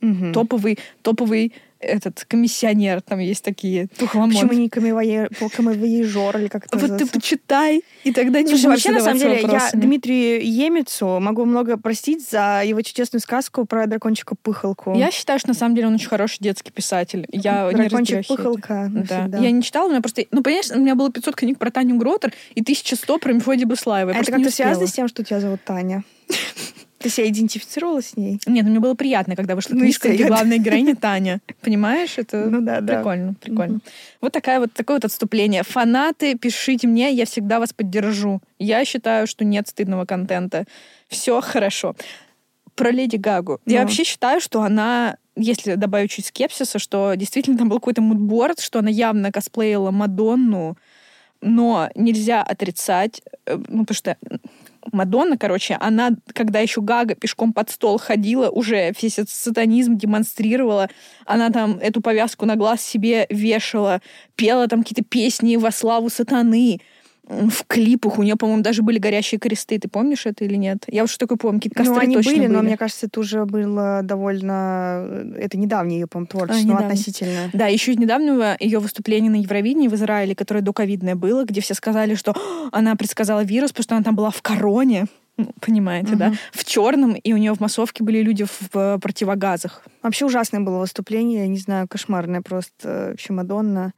[0.00, 0.32] Мгм.
[0.32, 4.32] Топовый, топовый этот комиссионер, там есть такие тухломон.
[4.32, 9.00] Почему не камевоежор или как это Вот ты почитай, и тогда не Слушай, вообще, на
[9.00, 9.70] самом деле, я.
[9.74, 14.94] Дмитрию Емецу могу много простить за его чудесную сказку про дракончика-пыхалку.
[14.96, 17.26] Я считаю, что на самом деле он очень хороший детский писатель.
[17.30, 18.88] Я Дракончик-пыхалка Да.
[18.88, 19.38] навсегда.
[19.38, 20.24] Я не читала, у меня просто...
[20.30, 24.10] Ну, понимаешь, у меня было 500 книг про Таню Гротер и 1100 про Мефодия Буслаева.
[24.10, 26.04] Я А это как-то связано с тем, что тебя зовут Таня?
[26.98, 28.40] Ты себя идентифицировала с ней?
[28.46, 31.40] Нет, ну, мне было приятно, когда вышла Ну, книжка, где главная героиня Таня.
[31.60, 32.14] Понимаешь?
[32.16, 32.96] Это Ну да, да.
[32.96, 33.80] прикольно, прикольно.
[34.22, 35.62] Вот такая вот такое вот отступление.
[35.62, 38.40] Фанаты, пишите мне, я всегда вас поддержу.
[38.58, 40.64] Я считаю, что нет стыдного контента.
[41.08, 41.94] Все хорошо.
[42.74, 43.60] Про Леди Гагу.
[43.66, 43.86] Я Ну.
[43.86, 48.78] вообще считаю, что она, если добавить чуть скепсиса, что действительно там был какой-то мудборд, что
[48.78, 50.76] она явно косплеила Мадонну,
[51.42, 54.16] но нельзя отрицать, э, ну, потому что
[54.92, 60.88] Мадонна, короче, она, когда еще Гага пешком под стол ходила, уже весь этот сатанизм демонстрировала,
[61.24, 64.00] она там эту повязку на глаз себе вешала,
[64.34, 66.80] пела там какие-то песни во славу сатаны,
[67.28, 69.78] в клипах у нее, по-моему, даже были горящие кресты.
[69.78, 70.84] Ты помнишь это или нет?
[70.86, 72.52] Я уж такой помню, какие-то костры ну, они точно были, были.
[72.52, 75.32] но мне кажется, это уже было довольно...
[75.36, 76.86] Это недавнее ее, по-моему, творчество, но недавно.
[76.86, 77.50] относительно.
[77.52, 81.74] Да, еще из недавнего ее выступление на Евровидении в Израиле, которое доковидное было, где все
[81.74, 85.06] сказали, что «О, она предсказала вирус, потому что она там была в короне,
[85.38, 86.38] Ну, понимаете, да, Мгм.
[86.52, 89.82] в черном, и у нее в массовке были люди в э, противогазах.
[90.02, 93.08] Вообще ужасное было выступление, я не знаю, кошмарное просто.
[93.10, 93.92] Вообще Мадонна.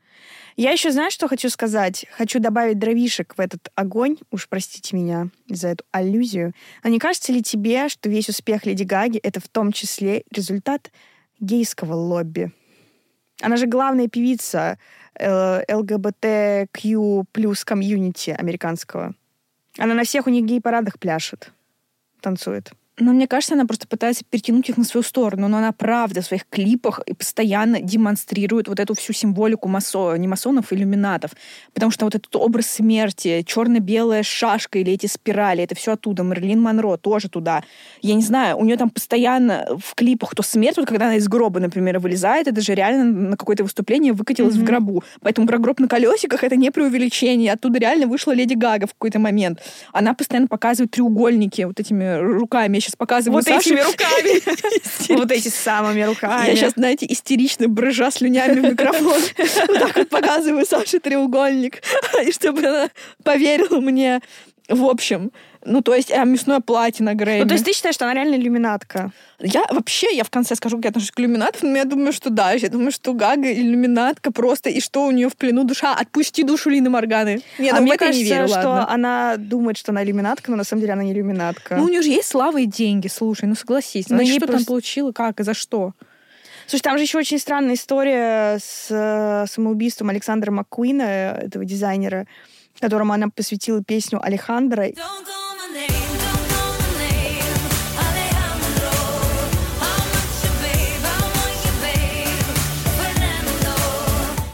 [0.59, 2.05] Я еще, знаешь, что хочу сказать?
[2.11, 6.53] Хочу добавить дровишек в этот огонь, уж простите меня за эту аллюзию.
[6.83, 10.91] А не кажется ли тебе, что весь успех Леди Гаги— это в том числе результат
[11.39, 12.51] гейского лобби?
[13.41, 14.81] Она же главная певица
[15.15, 19.15] э, ЛГБТQ плюс комьюнити американского.
[19.79, 21.53] Она на всех у них гей-парадах пляшет,
[22.21, 22.73] танцует.
[23.01, 25.49] Но мне кажется, она просто пытается перетянуть их на свою сторону.
[25.49, 30.17] Но она правда в своих клипах и постоянно демонстрирует вот эту всю символику масо...
[30.17, 31.31] не масонов, иллюминатов.
[31.75, 36.23] Потому что вот этот образ смерти, черно-белая шашка или эти спирали, это все оттуда.
[36.23, 37.63] Мерлин Монро тоже туда.
[38.03, 41.29] Я не знаю, у нее там постоянно в клипах то смерть, вот когда она из
[41.29, 44.67] гроба, например, вылезает, это же реально на какое-то выступление выкатилась в Мгм.
[44.67, 45.05] гробу.
[45.21, 47.53] Поэтому про гроб на колесиках это не преувеличение.
[47.53, 49.61] Оттуда реально вышла Леди Гага в какой-то момент.
[49.93, 52.77] Она постоянно показывает треугольники вот этими руками.
[52.77, 53.71] Я сейчас показываю Вот Саше.
[53.71, 55.19] этими руками.
[55.19, 56.49] Вот эти самыми руками.
[56.49, 59.21] Я сейчас, знаете, истерично брыжа слюнями в микрофон.
[59.69, 61.83] Вот так вот показываю Саше треугольник.
[62.25, 62.91] И чтобы она
[63.23, 64.21] поверила мне.
[64.69, 65.33] В общем,
[65.65, 67.43] ну, то есть, а мясное платье на Грэмми.
[67.43, 69.13] Ну, то есть ты считаешь, что она реально иллюминатка?
[69.41, 72.31] Я вообще, я в конце скажу, как я отношусь к иллюминатам, но я думаю, что
[72.31, 72.53] да.
[72.53, 75.95] Я думаю, что Гага иллюминатка просто, и что у нее в плену душа.
[75.95, 77.43] Отпусти душу Лины Морганы.
[77.59, 78.91] Я а думаю, мне кажется, не верю, что ладно.
[78.93, 81.77] она думает, что она иллюминатка, но на самом деле она не иллюминатка.
[81.77, 84.09] Ну, у нее же есть слава и деньги, слушай, ну согласись.
[84.09, 85.93] Ну, Она ей что там просто- получила, как и за что?
[86.67, 92.27] Слушай, там же еще очень странная история с э, самоубийством Александра Маккуина, э, этого дизайнера,
[92.81, 94.87] которому она посвятила песню Алехандро.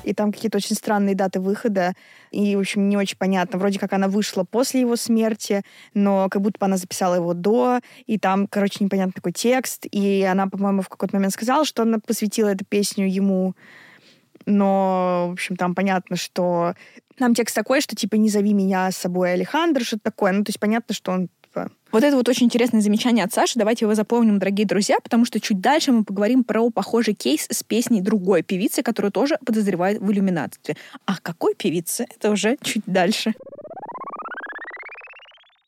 [0.05, 1.95] И там какие-то очень странные даты выхода.
[2.31, 3.59] И, в общем, не очень понятно.
[3.59, 5.63] Вроде как она вышла после его смерти,
[5.95, 7.81] но как будто бы она записала его до.
[8.07, 9.87] И там, короче, непонятный такой текст.
[9.91, 13.55] И она, по-моему, в какой-то момент сказала, что она посвятила эту песню ему.
[14.47, 16.75] Но, в общем, там понятно, что...
[17.19, 20.33] Там текст такой, что, типа, не зови меня с собой Алехандро, что-то такое.
[20.33, 21.71] Ну, то есть понятно, что он, типа...
[21.93, 23.59] Вот это вот очень интересное замечание от Саши.
[23.59, 27.63] Давайте его запомним, дорогие друзья, потому что чуть дальше мы поговорим про похожий кейс с
[27.63, 30.77] песней другой певицы, которую тоже подозревают в иллюминатстве.
[31.07, 32.07] А какой певицы?
[32.17, 33.35] Это уже чуть дальше.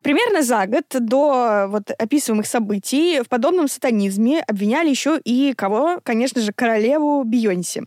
[0.02, 6.00] Примерно за год до вот описываемых событий в подобном сатанизме обвиняли еще и кого?
[6.04, 7.86] Конечно же, королеву Бейонсе.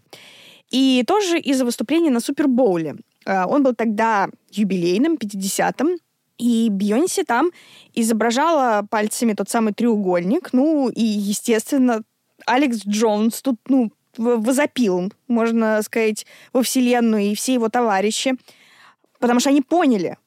[0.70, 2.98] И тоже из-за выступления на Супербоуле.
[3.26, 5.98] А, Он был тогда юбилейным, 50-м,
[6.38, 7.52] и Бейонсе там
[7.94, 10.54] изображала пальцами тот самый треугольник.
[10.54, 12.02] Ну, и, естественно,
[12.46, 18.36] Алекс Джонс тут, ну, возопил, можно сказать, во вселенную и все его товарищи,
[19.20, 20.18] потому что они поняли,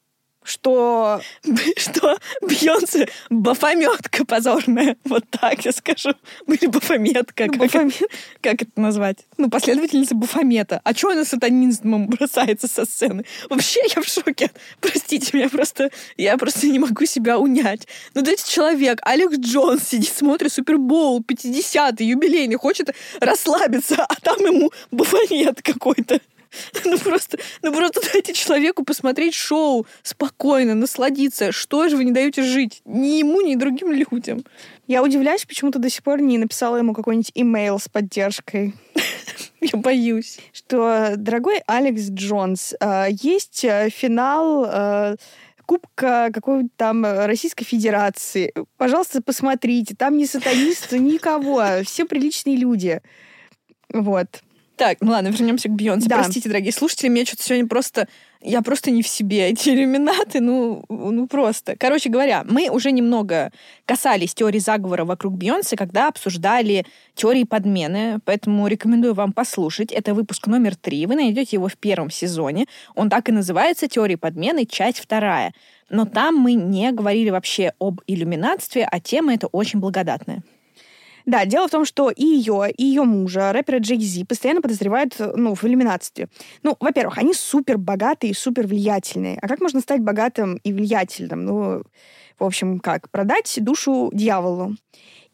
[0.44, 1.20] что
[1.76, 4.96] Что Бьонсе бафометка позорная.
[5.04, 6.14] Вот так я скажу.
[6.46, 7.48] Или бафометка.
[7.48, 7.96] Как, Бафомет.
[7.96, 8.06] это,
[8.40, 9.18] как это назвать?
[9.38, 10.80] Ну, последовательница Бафомета.
[10.84, 13.24] А чего она сатанизмом бросается со сцены?
[13.48, 14.50] Вообще, я в шоке.
[14.80, 17.86] Простите меня, просто я просто не могу себя унять.
[18.14, 24.70] Ну, дайте человек, Алекс Джонс сидит, смотрит Супербоул, 50-й, юбилейный, хочет расслабиться, а там ему
[24.90, 26.20] Бафомет какой-то.
[26.84, 31.52] Ну просто, ну просто дайте человеку посмотреть шоу, спокойно, насладиться.
[31.52, 32.82] Что же вы не даете жить?
[32.84, 34.44] Ни ему, ни другим людям.
[34.86, 38.74] Я удивляюсь, почему ты до сих пор не написала ему какой-нибудь имейл с поддержкой.
[39.60, 40.38] Я боюсь.
[40.52, 45.16] Что, дорогой Алекс Джонс, э, есть э, финал э,
[45.64, 48.52] Кубка какой-то там Российской Федерации.
[48.76, 49.94] Пожалуйста, посмотрите.
[49.96, 51.64] Там ни сатанисты, никого.
[51.84, 53.00] Все приличные люди.
[53.92, 54.42] Вот.
[54.82, 56.08] Так, ну ладно, вернемся к Бейонсе.
[56.08, 56.16] Да.
[56.16, 58.08] Простите, дорогие слушатели, мне что-то сегодня просто...
[58.40, 59.50] Я просто не в себе.
[59.50, 61.76] Эти иллюминаты, ну, ну просто.
[61.78, 63.52] Короче говоря, мы уже немного
[63.84, 69.92] касались теории заговора вокруг Бейонсе, когда обсуждали теории подмены, поэтому рекомендую вам послушать.
[69.92, 71.06] Это выпуск номер три.
[71.06, 72.66] Вы найдете его в первом сезоне.
[72.96, 74.66] Он так и называется «Теории подмены.
[74.66, 75.54] Часть вторая».
[75.90, 80.42] Но там мы не говорили вообще об иллюминатстве, а тема эта очень благодатная.
[81.26, 85.16] Да, дело в том, что и ее, и ее мужа, рэпера Джей Зи, постоянно подозревают
[85.18, 86.28] ну, в иллюминатстве.
[86.62, 89.38] Ну, во-первых, они супер богатые и супер влиятельные.
[89.40, 91.44] А как можно стать богатым и влиятельным?
[91.44, 91.82] Ну,
[92.38, 93.10] в общем, как?
[93.10, 94.74] Продать душу дьяволу.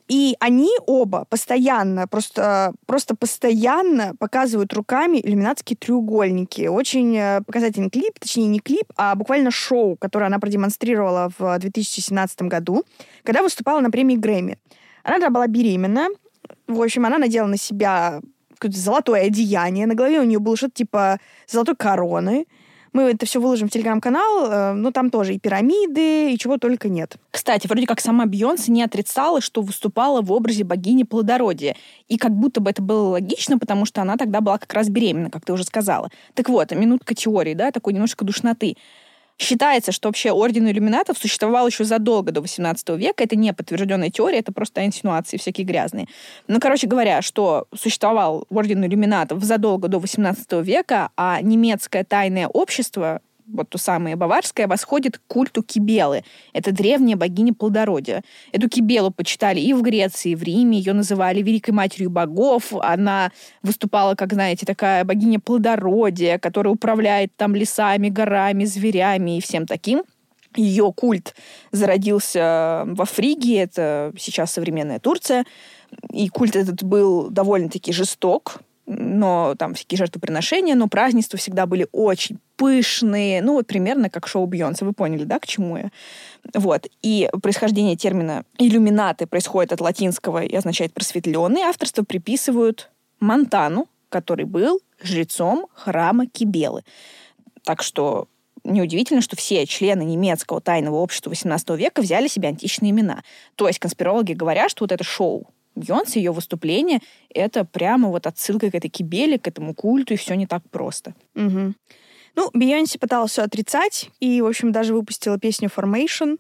[0.08, 6.66] И они оба постоянно, просто, просто постоянно показывают руками иллюминатские треугольники.
[6.66, 12.42] Очень э, показательный клип, точнее не клип, а буквально шоу, которое она продемонстрировала в 2017
[12.42, 12.84] году,
[13.22, 14.56] когда выступала на премии Грэмми.
[15.08, 16.08] Она тогда была беременна.
[16.66, 18.20] В общем, она надела на себя
[18.58, 19.86] какое-то золотое одеяние.
[19.86, 22.46] На голове у нее было что-то типа золотой короны.
[22.92, 26.90] Мы это все выложим в телеграм-канал, э, но там тоже и пирамиды, и чего только
[26.90, 27.16] нет.
[27.30, 31.74] Кстати, вроде как сама Бейонсе не отрицала, что выступала в образе богини плодородия.
[32.08, 35.30] И как будто бы это было логично, потому что она тогда была как раз беременна,
[35.30, 36.10] как ты уже сказала.
[36.34, 38.76] Так вот, минутка теории, да, такой немножко душноты.
[39.38, 43.22] Считается, что вообще орден иллюминатов существовал еще задолго до 18 века.
[43.22, 46.08] Это не подтвержденная теория, это просто инсинуации всякие грязные.
[46.48, 53.20] Ну, короче говоря, что существовал орден иллюминатов задолго до 18 века, а немецкое тайное общество
[53.48, 56.24] вот то самое баварское, восходит к культу Кибелы.
[56.52, 58.22] Это древняя богиня плодородия.
[58.52, 60.78] Эту Кибелу почитали и в Греции, и в Риме.
[60.78, 62.72] Ее называли Великой Матерью Богов.
[62.80, 63.32] Она
[63.62, 70.02] выступала, как знаете, такая богиня плодородия, которая управляет там лесами, горами, зверями и всем таким.
[70.56, 71.34] Ее культ
[71.72, 75.44] зародился во Фригии, это сейчас современная Турция.
[76.10, 82.38] И культ этот был довольно-таки жесток, но там всякие жертвоприношения, но празднества всегда были очень
[82.56, 85.90] пышные, ну вот примерно как шоу Бьонса, вы поняли, да, к чему я?
[86.54, 86.86] Вот.
[87.02, 91.62] И происхождение термина «иллюминаты» происходит от латинского и означает «просветленный».
[91.62, 96.82] Авторство приписывают Монтану, который был жрецом храма Кибелы.
[97.64, 98.26] Так что
[98.64, 103.22] неудивительно, что все члены немецкого тайного общества XVIII века взяли себе античные имена.
[103.54, 107.00] То есть конспирологи говорят, что вот это шоу Бьонсе, ее выступление,
[107.32, 111.14] это прямо вот отсылка к этой кибеле, к этому культу, и все не так просто.
[111.34, 111.74] Мгм.
[112.38, 116.38] Ну, Бейонсе пыталась все отрицать, и, в общем, даже выпустила песню Formation.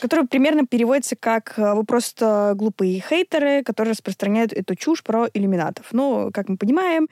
[0.00, 5.86] Который примерно переводится как э, «Вы просто глупые хейтеры, которые распространяют эту чушь про иллюминатов».
[5.90, 7.08] Ну, как мы понимаем,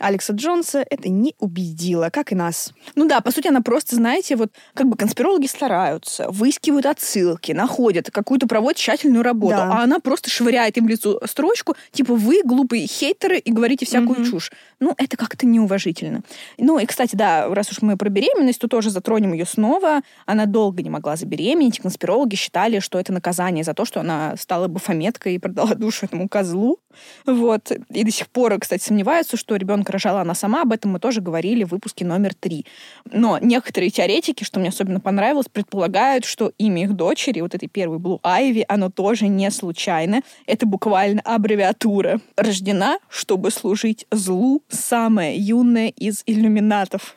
[0.00, 2.72] Алекса Джонса это не убедило, как и нас.
[2.96, 8.10] Ну да, по сути, она просто, знаете, вот как бы конспирологи стараются, выискивают отсылки, находят
[8.10, 9.72] какую-то, проводят тщательную работу, Да.
[9.72, 14.20] а она просто швыряет им в лицо строчку, типа, вы глупые хейтеры и говорите всякую
[14.20, 14.30] Мгм.
[14.30, 14.50] чушь.
[14.80, 16.22] Ну, это как-то неуважительно.
[16.58, 20.00] Ну, и, кстати, да, раз уж мы про беременность, то тоже затронем ее снова.
[20.26, 21.78] Она долго не могла забеременеть.
[21.80, 26.28] Конспирологи считали, что это наказание за то, что она стала бафометкой и продала душу этому
[26.28, 26.80] козлу.
[27.26, 27.70] Вот.
[27.90, 29.54] И до сих пор, кстати, сомневаются, что
[29.84, 30.62] ребенка рожала она сама.
[30.62, 32.66] Об этом мы тоже говорили в выпуске номер три.
[33.10, 37.98] Но некоторые теоретики, что мне особенно понравилось, предполагают, что имя их дочери, вот этой первой
[37.98, 40.22] Блу Айви, оно тоже не случайно.
[40.46, 42.20] Это буквально аббревиатура.
[42.36, 47.14] Рождена, чтобы служить злу, самая юная из иллюминатов.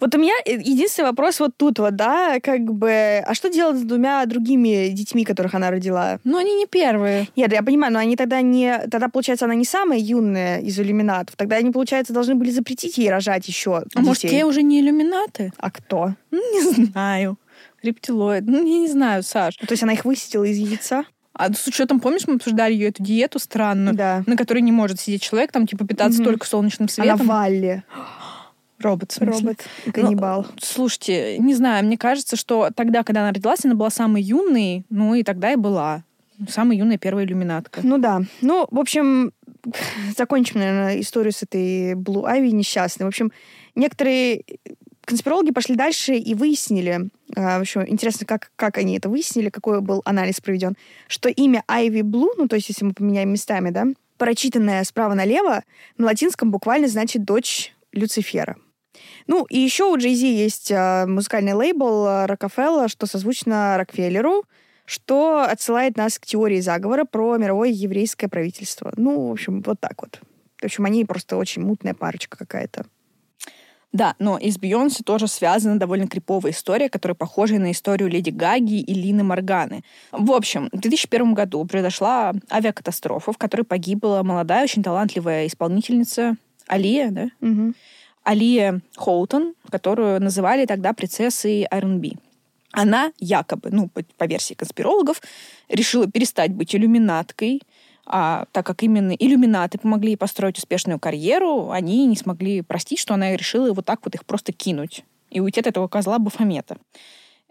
[0.00, 3.78] Вот у меня э, единственный вопрос вот тут вот, да, как бы, а что делать
[3.78, 6.18] с двумя другими детьми, которых она родила?
[6.24, 7.28] Но они не первые.
[7.36, 8.78] Нет, я понимаю, но они тогда не...
[8.90, 11.36] Тогда, получается, она не самая юная из иллюминатов.
[11.36, 14.38] Тогда они, получается, должны были запретить ей рожать еще А может, детей.
[14.38, 15.52] те уже не иллюминаты?
[15.58, 16.14] А кто?
[16.30, 17.38] Ну, не знаю.
[17.82, 18.44] Рептилоид.
[18.46, 19.56] Ну, я не знаю, Саш.
[19.56, 21.04] То есть она их высидела из яйца?
[21.32, 24.24] А с учетом, помнишь, мы обсуждали ее эту диету странную, Да.
[24.26, 26.24] на которой не может сидеть человек, там, типа, питаться Мгм.
[26.30, 27.26] только солнечным Она светом.
[27.28, 27.84] Валли.
[28.80, 29.32] Робот, смысле.
[29.32, 30.46] Робот каннибал.
[30.48, 34.84] Ну, слушайте, не знаю, мне кажется, что тогда, когда она родилась, она была самой юной,
[34.90, 36.04] ну и тогда и была.
[36.48, 37.80] Самая юная первая иллюминатка.
[37.82, 38.22] Ну да.
[38.40, 39.32] Ну, в общем,
[40.16, 43.04] закончим, наверное, историю с этой Блу Айви несчастной.
[43.04, 43.32] В общем,
[43.74, 44.44] некоторые
[45.04, 49.80] конспирологи пошли дальше и выяснили, А, В общем, интересно, как, как они это выяснили, какой
[49.80, 50.76] был анализ проведен,
[51.08, 53.86] что имя Айви Блу, ну, то есть если мы поменяем местами, да,
[54.18, 55.64] прочитанное справа налево,
[55.96, 58.56] на латинском буквально значит «дочь Люцифера».
[59.26, 64.44] Ну, и еще у Джей Зи есть а, музыкальный лейбл Рокфелла, что созвучно Рокфеллеру,
[64.84, 68.92] что отсылает нас к теории заговора про мировое еврейское правительство.
[68.96, 70.20] Ну, в общем, вот так вот.
[70.60, 72.86] В общем, они просто очень мутная парочка какая-то.
[73.92, 78.30] Да, но и с Бейонсе тоже связана довольно криповая история, которая похожа на историю Леди
[78.30, 79.82] Гаги и Лины Морганы.
[80.12, 87.10] В общем, в 2001 году произошла авиакатастрофа, в которой погибла молодая, очень талантливая исполнительница Алия,
[87.10, 87.28] да?
[87.40, 87.74] Мгм.
[88.28, 92.10] Алия Хоутон, которую называли тогда принцессой R&B.
[92.72, 95.22] Она якобы, ну, по, по версии конспирологов,
[95.70, 97.62] решила перестать быть иллюминаткой,
[98.04, 103.14] а так как именно иллюминаты помогли ей построить успешную карьеру, они не смогли простить, что
[103.14, 106.76] она решила вот так вот их просто кинуть и уйти от этого козла Бафомета.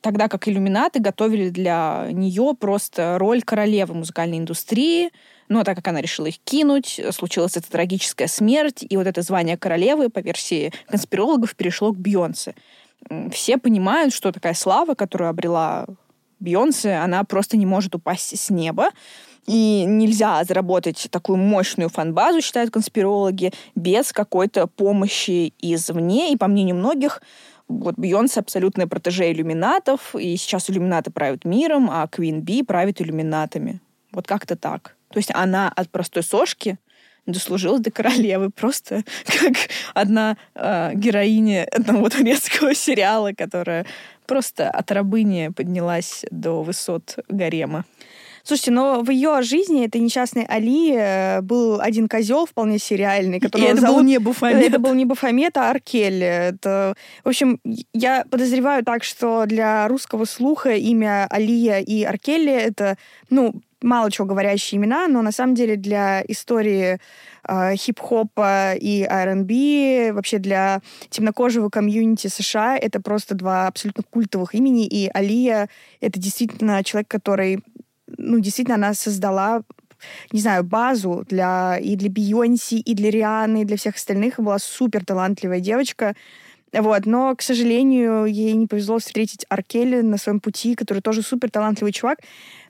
[0.01, 5.09] Тогда как иллюминаты готовили для нее просто роль королевы музыкальной индустрии,
[5.49, 9.57] но так как она решила их кинуть, случилась эта трагическая смерть, и вот это звание
[9.57, 12.55] королевы, по версии конспирологов, перешло к Бейонсе.
[13.09, 15.85] М, Все понимают, что такая слава, которую обрела
[16.39, 18.89] Бейонсе, она просто не может упасть с неба.
[19.45, 26.33] И нельзя заработать такую мощную фан-базу, считают конспирологи, без какой-то помощи извне.
[26.33, 27.21] И по мнению многих,
[27.69, 33.79] вот Бейонсе абсолютная протеже иллюминатов, и сейчас иллюминаты правят миром, а Queen Би правит иллюминатами.
[34.11, 34.96] Вот как-то так.
[35.11, 36.77] То есть она от простой сошки
[37.25, 38.49] дослужилась до королевы.
[38.49, 39.53] Просто как
[39.93, 43.85] одна э, героиня одного турецкого сериала, которая
[44.25, 47.85] просто от рабыни поднялась до высот гарема.
[48.43, 53.41] Слушайте, но в ее жизни этой несчастной Али э, был один козел вполне сериальный, И
[53.41, 54.63] которого это был зовут- не Буфамет.
[54.63, 56.23] Это был не Бафомет, а Аркель.
[56.23, 56.95] Это,
[57.25, 57.59] в общем,
[57.93, 62.97] я подозреваю так, что для русского слуха имя Алия и Аркелли это,
[63.29, 66.99] ну, мало чего говорящие имена, но на самом деле для истории
[67.47, 74.85] э, хип-хопа и R&B, вообще для темнокожего комьюнити США это просто два абсолютно культовых имени,
[74.85, 75.69] и Алия—
[76.01, 77.63] это действительно человек, который,
[78.17, 79.63] ну, действительно она создала
[80.31, 84.39] не знаю, базу для и для Бейонси, и для Рианы, и для всех остальных.
[84.39, 86.15] Была супер талантливая девочка.
[86.73, 91.49] Вот, но, к сожалению, ей не повезло встретить Аркели на своем пути, который тоже супер
[91.49, 92.19] талантливый чувак.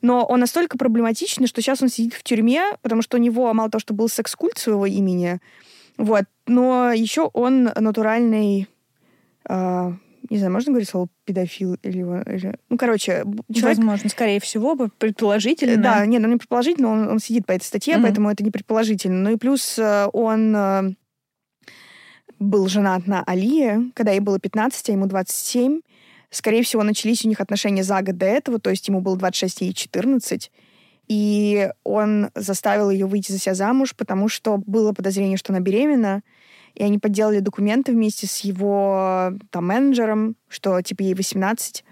[0.02, 3.70] Но он настолько проблематичный, что сейчас он сидит в тюрьме, потому что у него мало
[3.70, 5.40] того, что был секс-культ своего имени,
[5.98, 8.68] вот, но еще он натуральный,
[9.50, 9.94] а,
[10.30, 13.24] не знаю, можно говорить слово педофил или, его- или- ну, короче,
[13.54, 15.82] человек, Возможно, скорее всего, предположительно.
[15.82, 18.04] да, нет, ну не предположительно, он, он сидит по этой статье, Мгм.
[18.04, 19.22] поэтому это не предположительно.
[19.30, 20.94] Ну и плюс э, он э,
[22.40, 25.82] был женат на Алие, когда ей было 15, а ему 27.
[26.30, 29.62] Скорее всего, начались у них отношения за год до этого, то есть ему было 26,
[29.62, 30.52] ей 14.
[31.08, 36.22] И он заставил ее выйти за себя замуж, потому что было подозрение, что она беременна.
[36.76, 41.84] И они подделали документы вместе с его там, менеджером, что типа ей 18.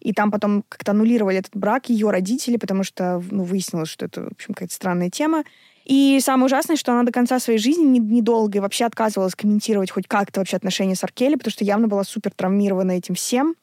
[0.00, 4.24] И там потом как-то аннулировали этот брак ее родители, потому что ну, выяснилось, что это,
[4.24, 5.44] в общем, какая-то странная тема.
[5.84, 9.90] И самое ужасное, что она до конца своей жизни не- недолго и вообще отказывалась комментировать
[9.90, 13.56] хоть как-то вообще отношения с Аркели, потому что явно была супер травмирована этим всем.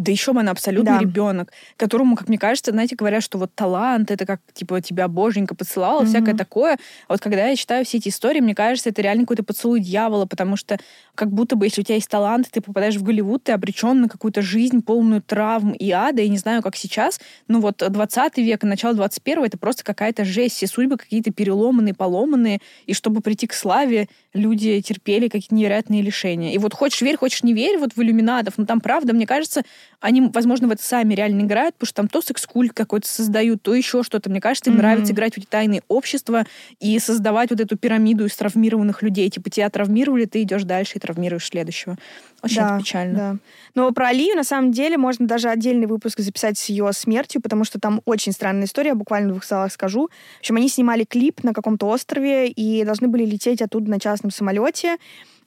[0.00, 0.98] Да еще она абсолютный Да.
[0.98, 5.54] ребенок, которому, как мне кажется, знаете, говорят, что вот талант, это как, типа, тебя боженька
[5.54, 6.38] поцеловала, всякое Мгм.
[6.38, 6.72] такое.
[7.06, 10.24] А вот когда я читаю все эти истории, мне кажется, это реально какой-то поцелуй дьявола,
[10.24, 10.78] потому что
[11.14, 14.08] как будто бы, если у тебя есть талант, ты попадаешь в Голливуд, ты обречен на
[14.08, 16.22] какую-то жизнь, полную травм и ада.
[16.22, 20.24] Я не знаю, как сейчас, но вот 20 век и начало 21 это просто какая-то
[20.24, 20.56] жесть.
[20.56, 22.60] Все судьбы какие-то переломанные, поломанные.
[22.86, 26.52] И чтобы прийти к славе, люди терпели какие-то невероятные лишения.
[26.52, 29.62] И вот хочешь верь, хочешь не верь, вот в иллюминатов, но там правда, мне кажется,
[30.00, 33.74] они, возможно, в это сами реально играют, потому что там то секс-культ какой-то создают, то
[33.74, 34.30] еще что-то.
[34.30, 34.82] Мне кажется, им Мгм.
[34.82, 36.44] нравится играть в эти тайные общества
[36.78, 39.28] и создавать вот эту пирамиду из травмированных людей.
[39.30, 41.96] Типа тебя травмировали, ты идешь дальше и травмируешь следующего.
[42.42, 43.18] Очень Да, печально.
[43.18, 43.36] Да.
[43.74, 47.64] Но про Алию, на самом деле, можно даже отдельный выпуск записать с ее смертью, потому
[47.64, 50.08] что там очень странная история, буквально в двух словах скажу.
[50.36, 54.30] В общем, они снимали клип на каком-то острове и должны были лететь оттуда на частном
[54.30, 54.96] самолете.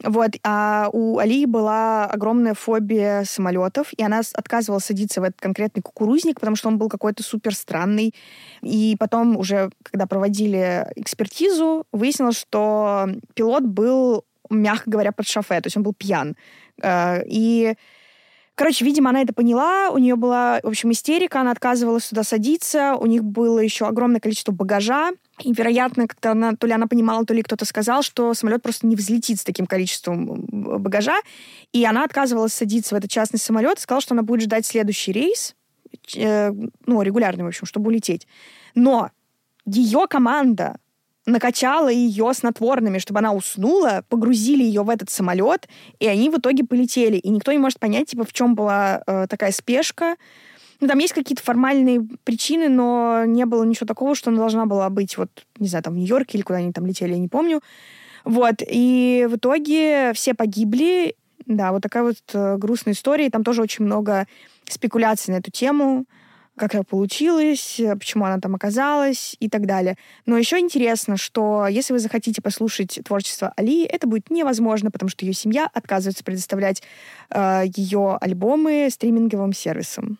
[0.03, 5.81] Вот, а у Алии была огромная фобия самолетов, и она отказывалась садиться в этот конкретный
[5.81, 8.13] кукурузник, потому что он был какой-то супер странный.
[8.61, 15.67] И потом уже, когда проводили экспертизу, выяснилось, что пилот был, мягко говоря, под шофе, то
[15.67, 16.35] есть он был пьян.
[16.81, 17.75] Э, И
[18.55, 22.95] Короче, видимо, она это поняла, у нее была, в общем, истерика, она отказывалась сюда садиться,
[22.99, 27.25] у них было еще огромное количество багажа, И, вероятно, как-то она, то ли она понимала,
[27.25, 31.19] то ли кто-то сказал, что самолет просто не взлетит с таким количеством багажа.
[31.71, 35.55] И она отказывалась садиться в этот частный самолет сказала, что она будет ждать следующий рейс,
[36.15, 36.51] э,
[36.85, 38.27] ну, регулярный, в общем, чтобы улететь.
[38.75, 39.09] Но
[39.65, 40.77] ее команда
[41.25, 45.67] накачала ее снотворными, чтобы она уснула, погрузили ее в этот самолет,
[45.99, 47.17] и они в итоге полетели.
[47.17, 50.15] И никто не может понять, типа, в чем была э, такая спешка.
[50.81, 54.89] Ну, там есть какие-то формальные причины, но не было ничего такого, что она должна была
[54.89, 57.61] быть, вот, не знаю, там, в Нью-Йорке или куда они там летели, я не помню.
[58.25, 61.15] Вот, и в итоге все погибли.
[61.45, 63.27] Да, вот такая вот э, грустная история.
[63.27, 64.27] И там тоже очень много
[64.67, 66.05] спекуляций на эту тему,
[66.55, 69.97] как это получилось, э, почему она там оказалась и так далее.
[70.25, 75.25] Но еще интересно, что если вы захотите послушать творчество Али, это будет невозможно, потому что
[75.25, 76.83] ее семья отказывается предоставлять
[77.29, 80.17] э, ее альбомы стриминговым сервисам.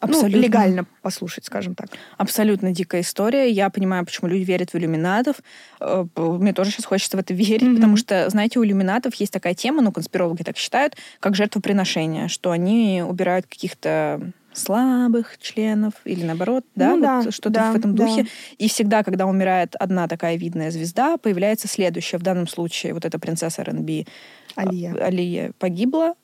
[0.00, 0.38] Абсолютно.
[0.38, 1.90] Ну, легально послушать, скажем так.
[2.16, 3.50] Абсолютно дикая история.
[3.50, 5.36] Я понимаю, почему люди верят в иллюминатов.
[5.78, 7.74] Э, Мне тоже сейчас хочется в это верить, Мгм.
[7.76, 12.50] потому что, знаете, у иллюминатов есть такая тема, ну, конспирологи так считают, как жертвоприношение, что
[12.50, 17.94] они убирают каких-то слабых членов или наоборот, да, Ну вот да, что-то да, в этом
[17.94, 18.06] да.
[18.06, 18.26] духе.
[18.58, 22.18] И всегда, когда умирает одна такая видная звезда, появляется следующая.
[22.18, 24.08] В данном случае вот эта принцесса РНБ
[24.56, 24.94] Алия.
[24.94, 26.14] Алия погибла,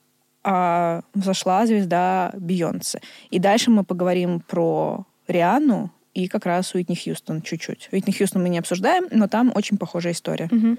[0.42, 3.00] а взошла звезда Бейонсе.
[3.30, 7.90] И дальше мы поговорим про Рианну и как раз Уитни Хьюстон чуть-чуть.
[7.92, 10.48] Уитни Хьюстон мы не обсуждаем, но там очень похожая история.
[10.50, 10.78] Мгм.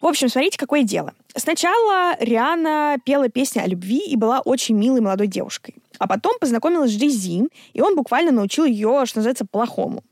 [0.00, 1.14] В общем, смотрите, какое дело.
[1.34, 5.74] Сначала Риана пела песни о любви и была очень милой молодой девушкой.
[5.98, 10.04] А потом познакомилась с Джей и он буквально научил ее, что называется, плохому.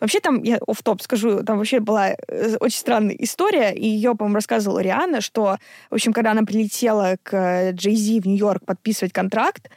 [0.00, 4.16] Вообще там, я в топ скажу, там вообще была э, очень странная история, и ее,
[4.16, 5.58] по-моему, рассказывала Риана, что,
[5.90, 9.70] в общем, когда она прилетела к Джей в Нью-Йорк подписывать контракт,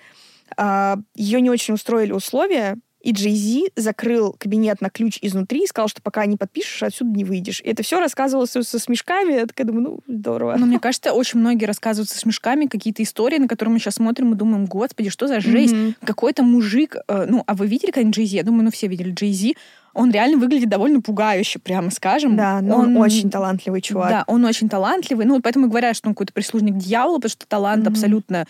[0.57, 5.87] а, ее не очень устроили условия, и Джей закрыл кабинет на ключ изнутри и сказал,
[5.87, 7.61] что пока не подпишешь, отсюда не выйдешь.
[7.61, 9.33] И это все рассказывалось со, со смешками.
[9.33, 10.55] Я такая думаю, ну, здорово.
[10.57, 14.33] Но мне кажется, очень многие рассказывают со смешками какие-то истории, на которые мы сейчас смотрим
[14.33, 15.75] и думаем, господи, что за жесть.
[15.75, 15.95] Мгм.
[16.03, 19.55] Какой-то мужик, э, ну, а вы видели когда-нибудь Джей Я думаю, ну, все видели Джей
[19.93, 22.35] Он реально выглядит довольно пугающе, прямо скажем.
[22.35, 24.09] Да, но он, очень талантливый чувак.
[24.09, 25.27] Да, он очень талантливый.
[25.27, 27.93] Ну, вот поэтому и говорят, что он какой-то прислужник дьявола, потому что талант Мгм.
[27.93, 28.47] абсолютно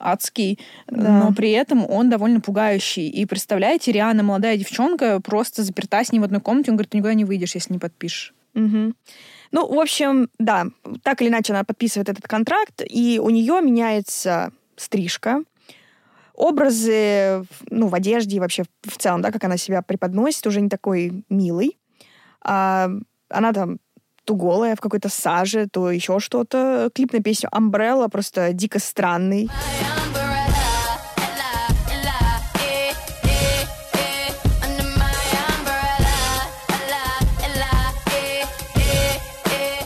[0.00, 1.24] адский, Да.
[1.24, 3.08] но при этом он довольно пугающий.
[3.08, 6.98] И представляете, Риана, молодая девчонка, просто заперта с ним в одной комнате, он говорит, ты
[6.98, 8.34] никуда не выйдешь, если не подпишешь.
[8.54, 8.96] Мгм.
[9.52, 10.66] Ну, в общем, да,
[11.02, 15.42] так или иначе она подписывает этот контракт, и у нее меняется стрижка,
[16.34, 20.68] образы, ну, в одежде и вообще в целом, да, как она себя преподносит, уже не
[20.68, 21.76] такой милый.
[22.42, 22.88] А,
[23.28, 23.78] она там
[24.30, 26.88] то голая в какой-то саже, то еще что-то.
[26.94, 29.50] Клип на песню «Umbrella» просто дико странный.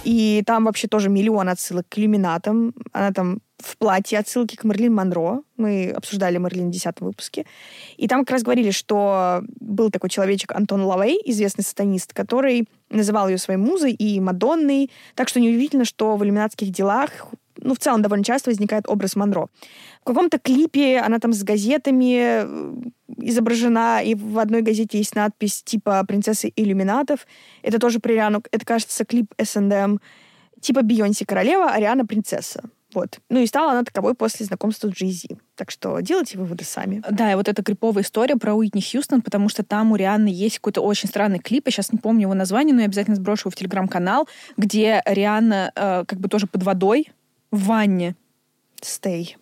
[0.05, 2.75] И там вообще тоже миллион отсылок к иллюминатам.
[2.93, 3.39] Она там
[3.85, 5.43] платье отсылки к Мерлин Монро.
[5.59, 7.45] Мы обсуждали Мерлин в 10 выпуске.
[7.99, 13.29] И там как раз говорили, что был такой человечек Антон Лавей, известный сатанист, который называл
[13.29, 14.91] ее своей музой и Мадонной.
[15.15, 17.11] Так что неудивительно, что в иллюминатских делах
[17.59, 19.49] ну, в целом довольно часто возникает образ Монро.
[20.01, 22.75] В каком-то клипе она там с газетами э,
[23.19, 27.27] изображена, и в одной газете есть надпись типа «Принцессы иллюминатов».
[27.61, 28.43] Это тоже про Риану.
[28.51, 30.01] Это, кажется, клип S&M.
[30.63, 32.63] Типа Бейонсе королева, а Риана принцесса.
[32.95, 33.19] Вот.
[33.29, 35.15] Ну и стала она таковой после знакомства с Джей
[35.57, 37.03] Так что делайте выводы сами.
[37.11, 40.59] Да, и вот эта криповая история про Уитни Хьюстон, потому что там у Рианны есть
[40.59, 43.51] какой-то очень странный клип, я сейчас не помню его название, но я обязательно сброшу его
[43.51, 47.13] в телеграм-канал, где Рианна э, как бы тоже под водой
[47.51, 48.15] в ванне.
[48.81, 49.37] Стей.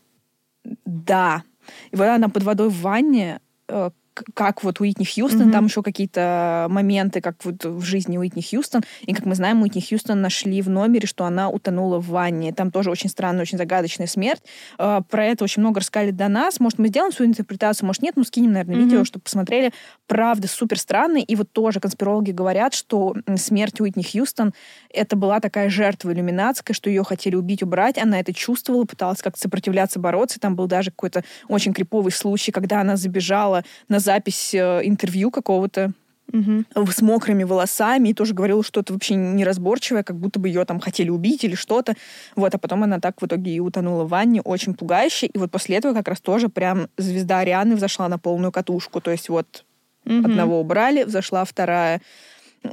[0.84, 1.42] Да.
[1.90, 3.90] И вот она под водой в ванне, э,
[4.34, 5.52] как вот Уитни Хьюстон, Мгм.
[5.52, 8.82] там еще какие-то моменты, как вот в жизни Уитни Хьюстон.
[9.02, 12.52] И, как мы знаем, Уитни Хьюстон нашли в номере, что она утонула в ванне.
[12.52, 14.42] Там тоже очень странная, очень загадочная смерть.
[14.78, 16.60] Э, Про это очень много рассказали до нас.
[16.60, 18.84] Может, мы сделаем свою интерпретацию, может, нет, ну, скинем, наверное, Мгм.
[18.88, 19.72] видео, чтобы посмотрели.
[20.06, 21.22] Правда, супер странный.
[21.22, 24.52] И вот тоже конспирологи говорят, что смерть Уитни Хьюстон
[24.90, 27.98] это была такая жертва иллюминатская, что ее хотели убить, убрать.
[27.98, 30.38] Она это чувствовала, пыталась как-то сопротивляться, бороться.
[30.38, 35.92] Там был даже какой-то очень криповый случай, когда она забежала на запись э, интервью какого-то
[36.32, 36.64] Мгм.
[36.90, 41.10] с мокрыми волосами и тоже говорила что-то вообще неразборчивое, как будто бы ее там хотели
[41.10, 41.94] убить или что-то.
[42.36, 45.26] Вот, а потом она так в итоге и утонула в ванне, очень пугающе.
[45.26, 49.00] И вот после этого как раз тоже прям звезда Арианы взошла на полную катушку.
[49.02, 49.64] То есть вот
[50.04, 50.24] Мгм.
[50.24, 52.00] одного убрали, взошла вторая.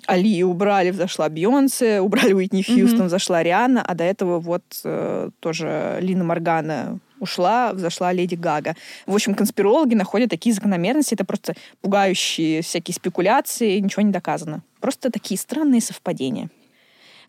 [0.06, 3.08] Али убрали, взошла Бейонсе, убрали Уитни Хьюстон, Мгм.
[3.08, 8.76] взошла Риана, а до этого вот э, тоже Лина Моргана ушла, взошла Леди Гага.
[9.06, 14.62] В общем, конспирологи находят такие закономерности, это просто пугающие всякие спекуляции, ничего не доказано.
[14.80, 16.50] Просто такие странные совпадения.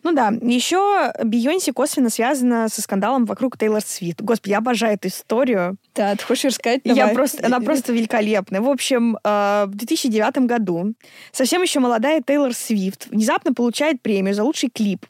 [0.03, 4.21] Ну да, еще Бейонсе косвенно связана со скандалом вокруг Тейлор Свифт.
[4.21, 5.77] Господи, я обожаю эту историю.
[5.93, 6.81] Да, ты хочешь рассказать?
[6.85, 7.13] Я Давай.
[7.13, 8.61] просто, она просто великолепная.
[8.61, 10.93] В общем, э, в 2009 году
[11.31, 15.05] совсем еще молодая Тейлор Свифт внезапно получает премию за лучший клип.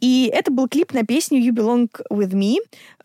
[0.00, 2.56] И это был клип на песню You Belong With Me.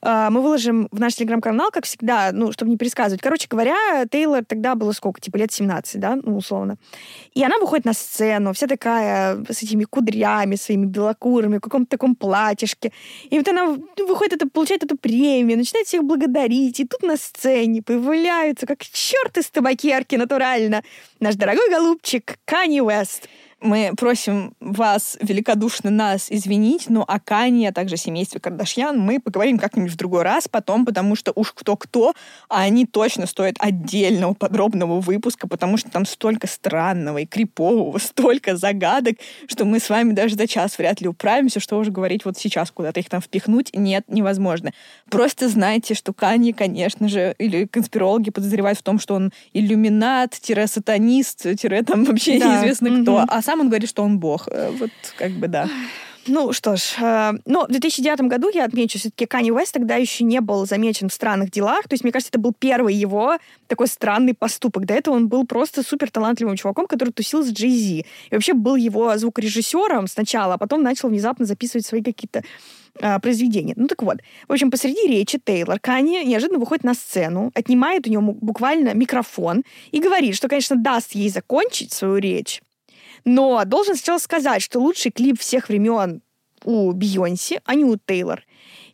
[0.01, 3.21] Э, Мы выложим в наш телеграм-канал, как всегда, ну, чтобы не пересказывать.
[3.21, 5.21] Короче говоря, Тейлор тогда было сколько?
[5.21, 6.17] Типа лет 17, да?
[6.21, 6.77] Ну, условно.
[7.33, 12.15] И она выходит на сцену, вся такая с этими кудрями своими белокурыми, в каком-то таком
[12.15, 12.91] платьишке.
[13.29, 16.79] И вот она выходит, это, получает эту премию, начинает всех благодарить.
[16.79, 20.83] И тут на сцене появляются, как черт из табакерки, натурально,
[21.19, 23.27] наш дорогой голубчик Кани Уэст.
[23.62, 29.59] Мы просим вас великодушно нас извинить, но о Кане, а также семействе Кардашьян мы поговорим
[29.59, 32.14] как-нибудь в другой раз потом, потому что уж кто-кто,
[32.49, 38.57] а они точно стоят отдельного подробного выпуска, потому что там столько странного и крипового, столько
[38.57, 42.39] загадок, что мы с вами даже за час вряд ли управимся, что уже говорить вот
[42.39, 44.72] сейчас куда-то их там впихнуть, нет, невозможно.
[45.12, 51.45] Просто знайте, что Канье, конечно же, или конспирологи подозревают в том, что он иллюминат, сатанист,
[51.86, 54.47] там вообще Да, неизвестно кто, а сам он говорит, что он бог.
[54.47, 55.67] Э, Вот как бы да.
[56.27, 60.23] Ну что ж, э, но в 2009 году, я отмечу, все-таки Канни Уэст тогда еще
[60.23, 61.81] не был замечен в странных делах.
[61.89, 63.37] То есть, мне кажется, это был первый его
[63.67, 64.85] такой странный поступок.
[64.85, 68.05] До этого он был просто супер талантливым чуваком, который тусил с Джей Зи.
[68.29, 72.43] И вообще был его звукорежиссером сначала, а потом начал внезапно записывать свои какие-то
[73.01, 73.73] а, произведения.
[73.75, 74.17] Ну так вот.
[74.47, 79.63] В общем, посреди речи Тейлор Канни неожиданно выходит на сцену, отнимает у него буквально микрофон
[79.91, 82.61] и говорит, что, конечно, даст ей закончить свою речь,
[83.26, 86.22] но должен сначала сказать, что лучший клип всех времен
[86.63, 88.43] у Бейонсе, а не у Тейлор.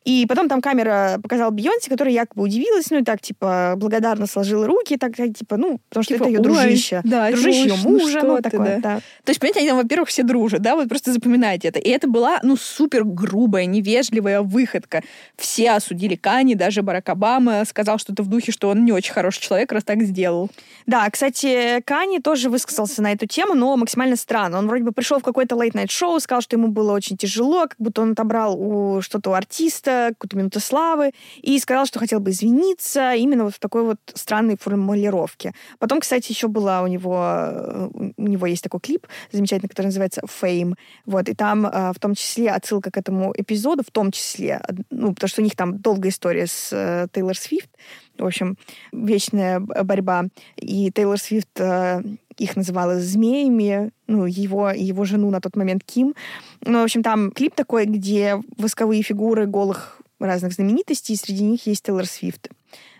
[0.08, 4.66] И потом там камера показала Бейонсе, которая якобы удивилась, ну и так, типа, благодарно сложила
[4.66, 7.02] руки, так, так, типа, ну, потому что Типа, это ее «Ой, дружище.
[7.04, 8.80] да, дружище ее ну мужа, ну, ты, такое, да.
[8.80, 8.96] да.
[9.26, 11.80] То есть, понимаете, они там, во-первых, все дружат, да, вот просто запоминайте это.
[11.80, 15.04] И это была, ну, супер грубая, невежливая выходка.
[15.36, 19.42] Все осудили Кани, даже Барак Обама сказал что-то в духе, что он не очень хороший
[19.42, 20.50] человек, раз так сделал.
[20.86, 24.60] Да, кстати, Кани тоже высказался на эту тему, но максимально странно.
[24.60, 28.02] Он вроде бы пришел в какое-то лейт-найт-шоу, сказал, что ему было очень тяжело, как будто
[28.04, 33.14] он отобрал у что-то у артиста, какую-то минуту славы, и сказал, что хотел бы извиниться
[33.14, 35.54] именно вот в такой вот странной формулировке.
[35.80, 40.22] Потом, кстати, еще была у него, э, у него есть такой клип замечательный, который называется
[40.42, 40.76] «Fame»,
[41.06, 45.14] вот, и там э, в том числе отсылка к этому эпизоду, в том числе, ну,
[45.14, 47.70] потому что у них там долгая история с э, Тейлор Свифт,
[48.18, 48.58] в общем,
[48.92, 50.26] вечная борьба.
[50.56, 52.02] И Тейлор Свифт э,
[52.38, 56.16] их называла змеями, ну, его, и его жену на тот момент Ким.
[56.62, 61.66] Ну, в общем, там клип такой, где восковые фигуры голых разных знаменитостей, и среди них
[61.68, 62.50] есть Тейлор Свифт.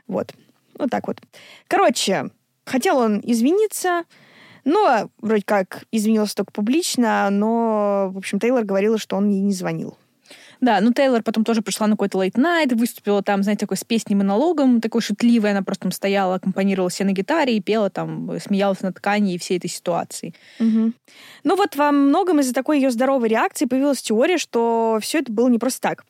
[0.08, 0.34] Вот.
[0.78, 1.22] Вот так вот.
[1.68, 2.30] Короче,
[2.66, 4.04] хотел он извиниться,
[4.64, 9.54] но вроде как извинился только публично, но, в общем, Тейлор говорила, что он ей не
[9.54, 9.98] звонил.
[10.62, 13.84] Да, ну Тейлор потом тоже пришла на какой-то late night, выступила там, знаете, такой с
[13.84, 18.82] песней-монологом, такой шутливой, она просто там стояла, аккомпанировала себе на гитаре и пела там, смеялась
[18.82, 20.34] над ткани и всей этой ситуации.
[20.60, 20.94] Мгм.
[21.44, 25.48] Ну вот во многом из-за такой ее здоровой реакции появилась теория, что все это было
[25.48, 26.06] не просто так.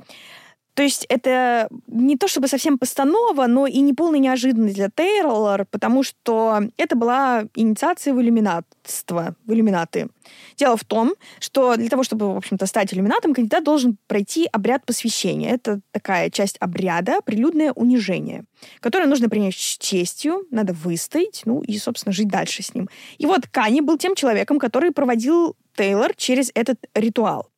[0.78, 5.66] То есть это не то чтобы совсем постанова, но и не полная неожиданность для Тейлор,
[5.72, 10.10] потому что это была инициация в иллюминатство, в иллюминаты.
[10.56, 14.86] Дело в том, что для того, чтобы, в общем-то, стать иллюминатом, кандидат должен пройти обряд
[14.86, 15.50] посвящения.
[15.50, 18.46] Это такая часть обряда, прилюдное унижение,
[18.80, 22.88] которое нужно принять с честью, надо выстоять, ну и, собственно, жить дальше с ним.
[23.18, 27.50] И вот Кани был тем человеком, который проводил Тейлор через этот ритуал.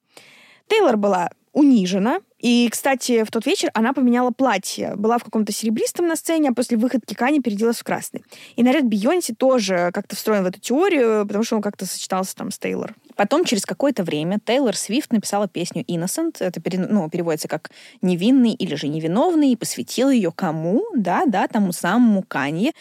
[0.69, 2.19] Тейлор была унижена.
[2.39, 4.93] И, кстати, в тот вечер она поменяла платье.
[4.95, 8.23] Была в каком-то серебристом на сцене, а после выходки Кани переоделась в красный.
[8.55, 12.51] И наряд Бейонсе тоже как-то встроен в эту теорию, потому что он как-то сочетался там
[12.51, 12.95] с Тейлор.
[13.15, 17.69] Потом, через какое-то время, Тейлор Свифт написала песню «Innocent», это пере- ну, переводится как
[18.01, 20.85] «невинный» или же «невиновный», и посвятила ее кому?
[20.95, 22.71] Да, да, тому самому Канье.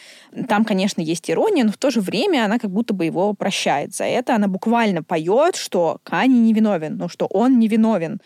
[0.48, 3.96] Там, конечно, есть ирония, но в то же время она как будто бы его прощает
[3.96, 4.36] за это.
[4.36, 8.20] Она буквально поет, что Канье невиновен, ну, что он невиновен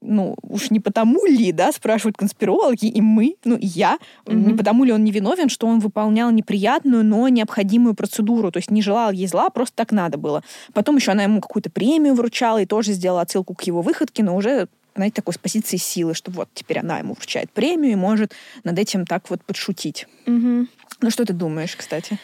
[0.00, 4.48] ну, уж не потому ли, да, спрашивают конспирологи, и мы, ну, и я, Мгм.
[4.48, 8.82] не потому ли он невиновен, что он выполнял неприятную, но необходимую процедуру, то есть не
[8.82, 10.42] желал ей зла, просто так надо было.
[10.72, 14.36] Потом еще она ему какую-то премию вручала и тоже сделала отсылку к его выходке, но
[14.36, 18.32] уже знаете, такой с позиции силы, что вот теперь она ему вручает премию и может
[18.64, 20.08] над этим так вот подшутить.
[20.26, 20.68] Мгм.
[21.00, 22.18] Ну что ты думаешь, кстати?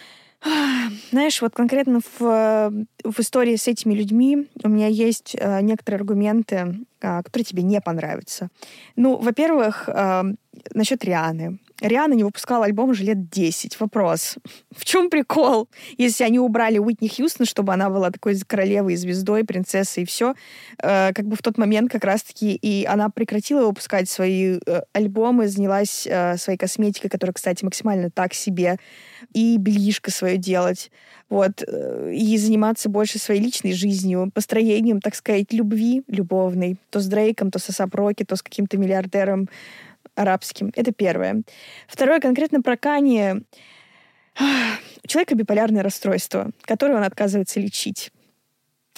[1.11, 2.71] Знаешь, вот конкретно в, э,
[3.05, 7.81] в истории с этими людьми у меня есть э, некоторые аргументы, а, которые тебе не
[7.81, 8.49] понравятся.
[8.97, 10.23] Ну, во-первых, э,
[10.75, 11.59] насчет Рианы.
[11.81, 13.81] Риана не выпускала альбом уже лет 10.
[13.81, 14.37] Вопрос.
[14.71, 15.69] В чем прикол?
[15.99, 20.35] Если они убрали Уитни Хьюстон, чтобы она была такой королевой, звездой, принцессой и все,
[20.79, 26.07] как бы в тот момент как раз-таки и она прекратила выпускать свои э, альбомы, занялась
[26.07, 28.79] э, своей косметикой, которая, кстати, максимально так себе,
[29.33, 30.91] и бельишко свое делать.
[31.29, 31.63] Вот.
[31.67, 36.79] э, И заниматься больше своей личной жизнью, построением, так сказать, любви любовной.
[36.91, 39.49] То с Дрейком, то со Сапроки, то с каким-то миллиардером
[40.15, 40.73] арабским.
[40.77, 41.43] Это первое.
[41.89, 43.35] Второе конкретно про Кани.
[44.41, 48.11] У человека биполярное расстройство, которое он отказывается лечить.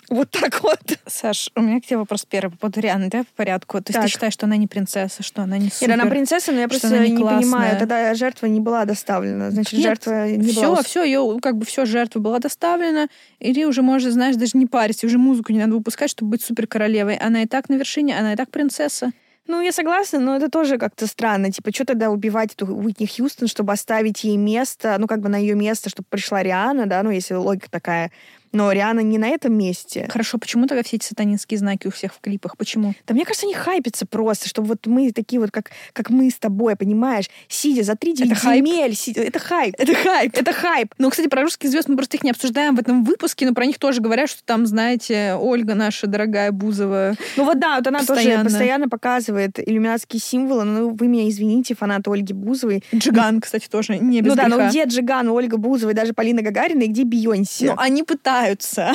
[0.08, 0.78] Вот так вот.
[1.06, 3.08] Саш, у меня к тебе вопрос первый по поводу Рианы.
[3.08, 3.78] Давай по порядку.
[3.82, 4.04] То есть Так.
[4.04, 5.88] ты считаешь, что она не принцесса, что она не супер?
[5.88, 7.40] Нет, она принцесса, но я просто не, не классная.
[7.42, 7.78] понимаю.
[7.80, 9.50] Тогда жертва не была доставлена.
[9.50, 10.78] Значит, Нет, жертва не все, была...
[10.80, 13.08] ус- все, ее как бы все жертва была доставлена,
[13.40, 16.42] и ты уже можешь, знаешь, даже не париться, уже музыку не надо выпускать, чтобы быть
[16.42, 17.16] супер королевой.
[17.16, 19.10] Она и так на вершине, она и так принцесса.
[19.48, 21.52] Ну, я согласна, но это тоже как-то странно.
[21.52, 25.36] Типа, что тогда убивать эту Уитни Хьюстон, чтобы оставить ей место, ну, как бы на
[25.36, 28.10] ее место, чтобы пришла Риана, да, ну, если логика такая.
[28.52, 30.08] Но Риана не на этом месте.
[30.10, 32.56] Хорошо, почему тогда все эти сатанинские знаки у всех в клипах?
[32.56, 32.94] Почему?
[33.06, 36.36] Да мне кажется, они хайпятся просто, чтобы вот мы такие вот, как, как мы с
[36.36, 38.64] тобой, понимаешь, сидя за три Это хайп?
[38.66, 39.74] земель, сидя- это хайп.
[39.78, 40.32] Это хайп.
[40.36, 40.94] Это хайп.
[40.98, 43.66] Ну, кстати, про русских звезд мы просто их не обсуждаем в этом выпуске, но про
[43.66, 47.14] них тоже говорят, что там, знаете, Ольга наша дорогая Бузова.
[47.36, 48.44] Ну вот да, вот она Постоянно.
[48.44, 50.64] тоже постоянно показывает иллюминатские символы.
[50.64, 52.82] Ну, вы меня извините, фанаты Ольги Бузовой.
[52.94, 54.56] Джиган, кстати, тоже не без ну да, греха.
[54.64, 57.66] но где Джиган, Ольга Бузова и даже Полина Гагарина, и где Бейонсе?
[57.66, 58.35] Ну, они пытаются,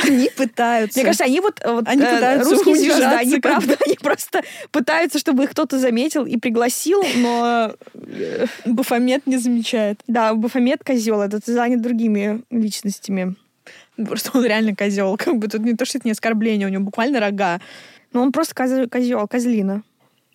[0.04, 1.00] они пытаются.
[1.00, 5.20] Мне кажется, они вот, вот Они э, пытаются русские звезды, они правда, они просто пытаются,
[5.20, 10.02] чтобы их кто-то заметил и пригласил, но э, Бафомет не замечает.
[10.08, 13.36] да, Бафомет козел, этот занят другими личностями.
[13.98, 15.16] Просто он реально козел.
[15.18, 17.60] Как бы тут не то, что это не оскорбление, у него буквально рога.
[18.14, 18.56] Но он просто
[18.89, 19.84] козел, козлина.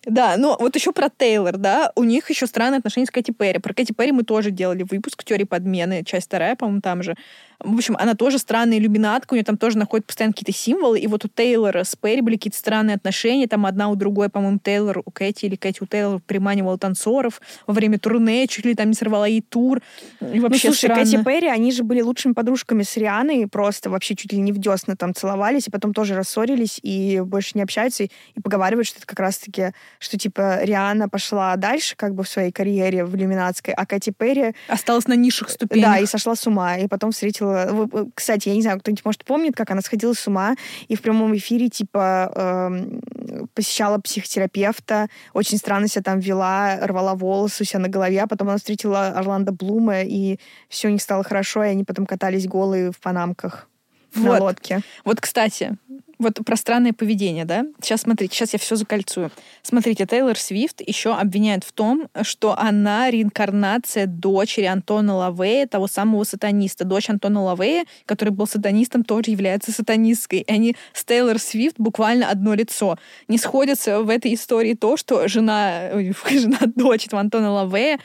[0.07, 3.59] Да, но вот еще про Тейлор, да, у них еще странные отношения с Кэти Перри.
[3.59, 7.15] Про Кэти Перри мы тоже делали выпуск «Теории подмены», часть вторая, по-моему, там же.
[7.59, 11.07] В общем, она тоже странная иллюминатка, у нее там тоже находят постоянно какие-то символы, и
[11.07, 15.01] вот у Тейлора с Перри были какие-то странные отношения, там одна у другой, по-моему, Тейлор
[15.03, 18.93] у Кэти или Кэти у Тейлора приманивала танцоров во время турне, чуть ли там не
[18.93, 19.81] сорвала ей тур.
[20.21, 21.03] И Ну, вообще слушай, странно.
[21.03, 24.59] Кэти Перри, они же были лучшими подружками с Рианой, просто вообще чуть ли не в
[24.59, 28.99] десна там целовались, и потом тоже рассорились, и больше не общаются, и, и поговаривают, что
[28.99, 33.73] это как раз-таки, что, типа, Риана пошла дальше, как бы, в своей карьере в иллюминатской,
[33.73, 35.85] а Кэти Перри Осталась на низших ступенях.
[35.85, 36.77] Да, и сошла с ума.
[36.77, 37.46] И потом встретила...
[37.47, 40.55] вы- вы- Кстати, я не знаю, кто-нибудь, может, помнит, как она сходила с ума
[40.87, 47.63] и в прямом эфире, типа, эм, посещала психотерапевта, очень странно себя там вела, рвала волосы
[47.63, 50.39] у себя на голове, а потом она встретила Орландо Блума, и
[50.69, 53.67] все у них стало хорошо, и они потом катались голые в панамках
[54.15, 54.39] на Вот.
[54.39, 54.81] лодке.
[55.03, 55.77] Вот, кстати,
[56.19, 57.65] вот про странное поведение, да?
[57.81, 59.31] Сейчас, смотрите, сейчас я все закольцую.
[59.61, 66.23] Смотрите, Тейлор Свифт еще обвиняет в том, что она реинкарнация дочери Антона Лавея, того самого
[66.23, 66.85] сатаниста.
[66.85, 70.39] Дочь Антона Лавея, который был сатанистом, тоже является сатанисткой.
[70.39, 72.97] И они с Тейлор Свифт буквально одно лицо.
[73.27, 75.91] Не сходится в этой истории то, что жена,
[76.29, 77.99] жена дочь Антона Лавея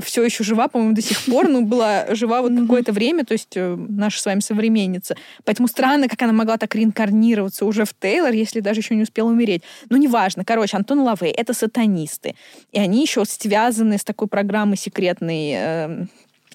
[0.00, 3.56] все еще жива, по-моему, до сих пор, ну, была жива вот какое-то время, то есть
[3.56, 5.16] э, наша с вами современница.
[5.44, 9.28] Поэтому странно, как она могла так реинкарнироваться уже в Тейлор, если даже еще не успела
[9.28, 9.62] умереть.
[9.88, 10.44] Ну, неважно.
[10.44, 12.34] Короче, Антон Лавей— это сатанисты.
[12.72, 16.06] И они еще связаны с такой программой секретной э,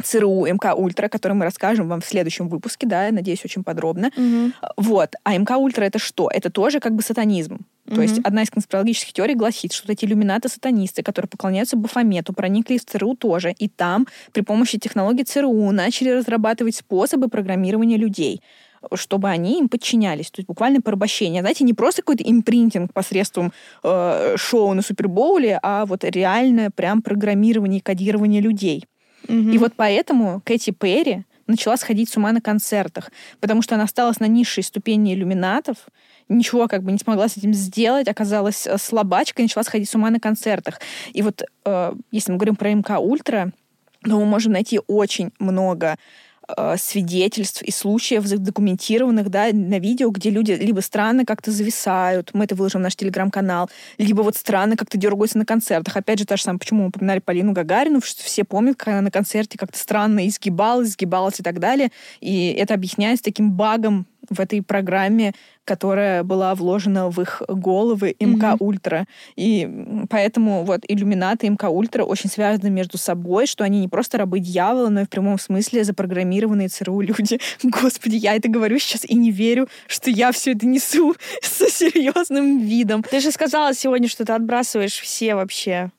[0.02, 3.64] ЦРУ МК Ультра, о которой мы расскажем вам в следующем выпуске, да, я надеюсь, очень
[3.64, 4.12] подробно.
[4.78, 5.16] Вот.
[5.24, 6.30] А МК Ультра это что?
[6.32, 7.66] Это тоже как бы сатанизм.
[7.86, 12.78] То есть одна из конспирологических теорий гласит, что вот эти иллюминаты-сатанисты, которые поклоняются Бафомету, проникли
[12.78, 18.42] в ЦРУ тоже, и там при помощи технологий ЦРУ начали разрабатывать способы программирования людей
[18.96, 20.30] чтобы они им подчинялись.
[20.30, 21.42] То есть буквально порабощение.
[21.42, 27.80] Знаете, не просто какой-то импринтинг посредством э, шоу на Супербоуле, а вот реальное прям программирование
[27.80, 28.84] и кодирование людей.
[29.28, 34.20] И вот поэтому Кэти Перри начала сходить с ума на концертах, потому что она осталась
[34.20, 35.78] на низшей ступени иллюминатов,
[36.30, 40.10] ничего как бы не смогла с этим сделать, оказалась э, слабачкой, начала сходить с ума
[40.10, 40.80] на концертах.
[41.12, 43.52] И вот э, если мы говорим про МК Ультра,
[44.04, 45.98] то мы можем найти очень много
[46.78, 52.56] свидетельств и случаев задокументированных да, на видео, где люди либо странно как-то зависают, мы это
[52.56, 55.96] выложим в наш телеграм-канал, либо вот странно как-то дергаются на концертах.
[55.96, 59.12] Опять же, та же самая, почему мы упоминали Полину Гагарину, все помнят, как она на
[59.12, 61.92] концерте как-то странно изгибалась, изгибалась и так далее.
[62.20, 65.34] И это объясняется таким багом в этой программе,
[65.66, 69.06] которая была вложена в их головы МК Ультра.
[69.36, 73.88] И м, поэтому вот иллюминаты и МК Ультра очень связаны между собой, что они не
[73.88, 77.40] просто рабы дьявола, но и в прямом смысле запрограммированные ЦРУ люди.
[77.64, 82.60] Господи, я это говорю сейчас и не верю, что я все это несу со серьезным
[82.60, 83.04] видом.
[83.04, 85.92] Ты же сказала сегодня, что ты отбрасываешь все вообще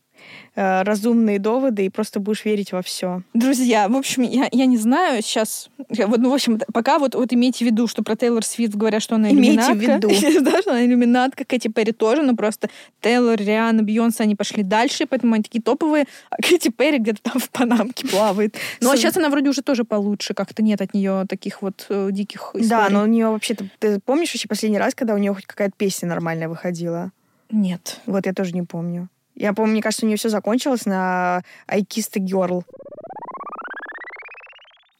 [0.54, 3.22] э, разумные доводы и просто будешь верить во все.
[3.34, 5.68] Друзья, в общем, я, я не знаю сейчас.
[5.88, 9.02] Вот, ну, в общем, пока вот, вот имейте в виду, что про Тейлор Свифт говорят,
[9.02, 10.08] что она Имейте в иллюминатка.
[10.08, 10.44] виду.
[10.50, 12.70] да, что она иллюминатка, Кэти Перри тоже, но просто
[13.00, 17.40] Тейлор, Риана, Бейонсе, они пошли дальше, поэтому они такие топовые, а Кэти Перри где-то там
[17.40, 18.56] в Панамке плавает.
[18.80, 22.08] Ну, а сейчас она вроде уже тоже получше, как-то нет от нее таких вот э,
[22.10, 22.68] диких историй.
[22.68, 23.66] Да, но у нее вообще-то...
[23.78, 27.12] Ты помнишь вообще последний раз, когда у нее хоть какая-то песня нормальная выходила?
[27.50, 28.00] Нет.
[28.06, 29.08] Вот я тоже не помню.
[29.36, 32.62] Я помню, мне кажется, у нее все закончилось на I Kissed a Girl.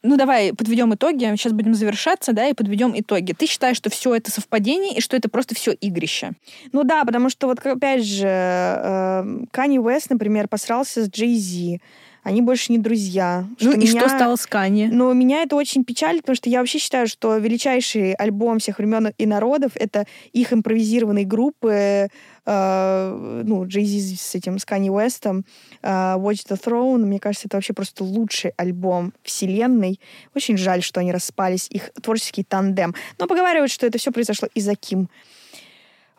[0.06, 1.24] Ну, давай подведем итоги.
[1.36, 3.32] Сейчас будем завершаться, да, и подведем итоги.
[3.32, 6.32] Ты считаешь, что все это совпадение и что это просто все игрище?
[6.72, 11.80] Ну да, потому что вот опять же, э, Канни Уэст, например, посрался с Джей Зи.
[12.24, 13.46] Они больше не друзья.
[13.60, 14.88] ну, и меня- что стало с Канье?
[14.90, 19.12] Но меня это очень печалит, потому что я вообще считаю, что величайший альбом всех времен
[19.18, 22.08] и народов— это их импровизированные группы,
[22.46, 25.44] э, ну, Джей-Зи с этим, с Канни Уэстом,
[25.82, 27.04] э, Watch the Throne.
[27.04, 30.00] Мне кажется, это вообще просто лучший альбом вселенной.
[30.34, 32.94] Очень жаль, что они распались, их творческий тандем.
[33.18, 35.08] Но поговаривают, что это все произошло из-за Ким.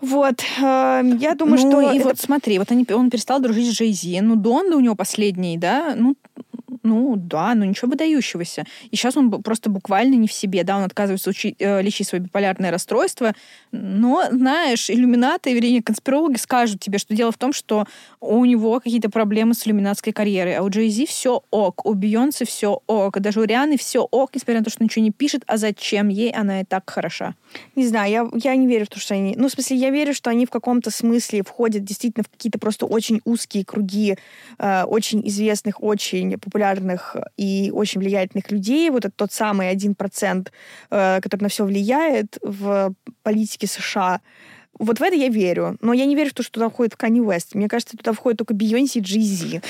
[0.01, 3.67] Вот, э, я думаю, ну, что и это вот смотри, вот они, он перестал дружить
[3.71, 4.19] с Джей-Зи.
[4.21, 6.15] Ну, Донда у него последний, да, ну,
[6.83, 8.65] ну, да, ну ничего выдающегося.
[8.91, 12.23] И сейчас он просто буквально не в себе, да, он отказывается учи- э, лечить свое
[12.23, 13.33] биполярное расстройство.
[13.71, 17.85] Но, знаешь, иллюминаты, вернее, конспирологи скажут тебе, что дело в том, что
[18.19, 22.81] у него какие-то проблемы с иллюминатской карьерой, а у Джей-Зи все ок, у Бейонсе все
[22.87, 26.09] ок, даже у Рианы все ок, несмотря на то, что ничего не пишет, а зачем
[26.09, 27.35] ей она и так хороша.
[27.75, 29.35] Не знаю, я, я не верю в то, что они...
[29.37, 32.85] Ну, в смысле, я верю, что они в каком-то смысле входят действительно в какие-то просто
[32.85, 34.17] очень узкие круги
[34.57, 36.64] э, очень известных, очень популярных
[37.37, 38.89] и очень влиятельных людей.
[38.89, 40.51] Вот это тот самый один процент,
[40.89, 42.93] э, который на все влияет в
[43.23, 44.21] политике США.
[44.77, 45.77] Вот в это я верю.
[45.81, 47.55] Но я не верю в то, что туда входит Канни Уэст.
[47.55, 49.61] Мне кажется, туда входит только Бейонсе и Джей-Зи.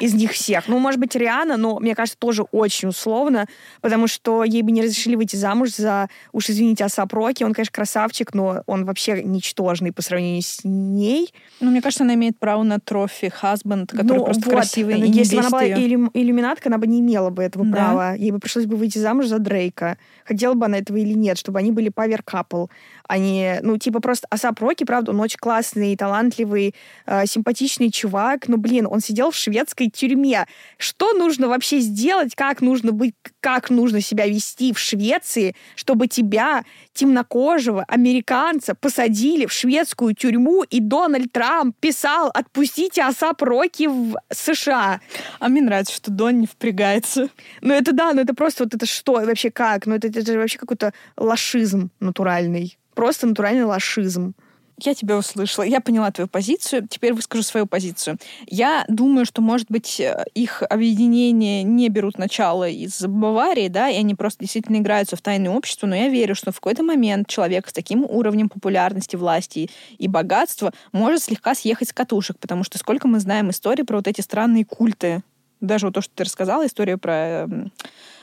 [0.00, 0.68] Из них всех.
[0.68, 3.46] Ну, может быть, Риана, но, мне кажется, тоже очень условно,
[3.80, 7.42] потому что ей бы не разрешили выйти замуж за, уж извините, Асап Роки.
[7.42, 11.32] Он, конечно, красавчик, но он вообще ничтожный по сравнению с ней.
[11.60, 14.52] Ну, мне кажется, она имеет право на trophy husband, который Ну, просто вот.
[14.54, 15.76] красивый и не Если бы она была её.
[15.78, 17.72] иллюм- иллюминатка, она бы не имела бы этого Да.
[17.72, 18.14] права.
[18.14, 19.96] Ей бы пришлось бы выйти замуж за Дрейка.
[20.24, 22.68] Хотела бы она этого или нет, чтобы они были power couple.
[23.08, 26.74] Они, ну, типа просто Асап Роки, правда, он очень классный, талантливый,
[27.06, 28.48] э, симпатичный чувак.
[28.48, 30.46] Но, блин, он сидел в шведской тюрьме.
[30.78, 32.34] Что нужно вообще сделать?
[32.34, 39.52] Как нужно быть, как нужно себя вести в Швеции, чтобы тебя, темнокожего американца, посадили в
[39.52, 45.00] шведскую тюрьму, и Дональд Трамп писал «Отпустите Асап Роки в США».
[45.40, 47.28] А мне нравится, что Дон не впрягается.
[47.60, 49.86] Ну это да, ну это просто вот это что, вообще как?
[49.86, 52.78] Ну это, это же вообще какой-то лошизм натуральный.
[52.94, 54.34] Просто натуральный лошизм.
[54.78, 58.18] Я тебя услышала, я поняла твою позицию, теперь выскажу свою позицию.
[58.46, 63.96] Я думаю, что, может быть, э, их объединения не берут начало из Баварии, да, и
[63.96, 67.68] они просто действительно играются в тайное общество, но я верю, что в какой-то момент человек
[67.68, 73.06] с таким уровнем популярности, власти и богатства может слегка съехать с катушек, потому что сколько
[73.06, 75.22] мы знаем историй про вот эти странные культы,
[75.60, 77.72] даже вот то, что ты рассказала, история про эм,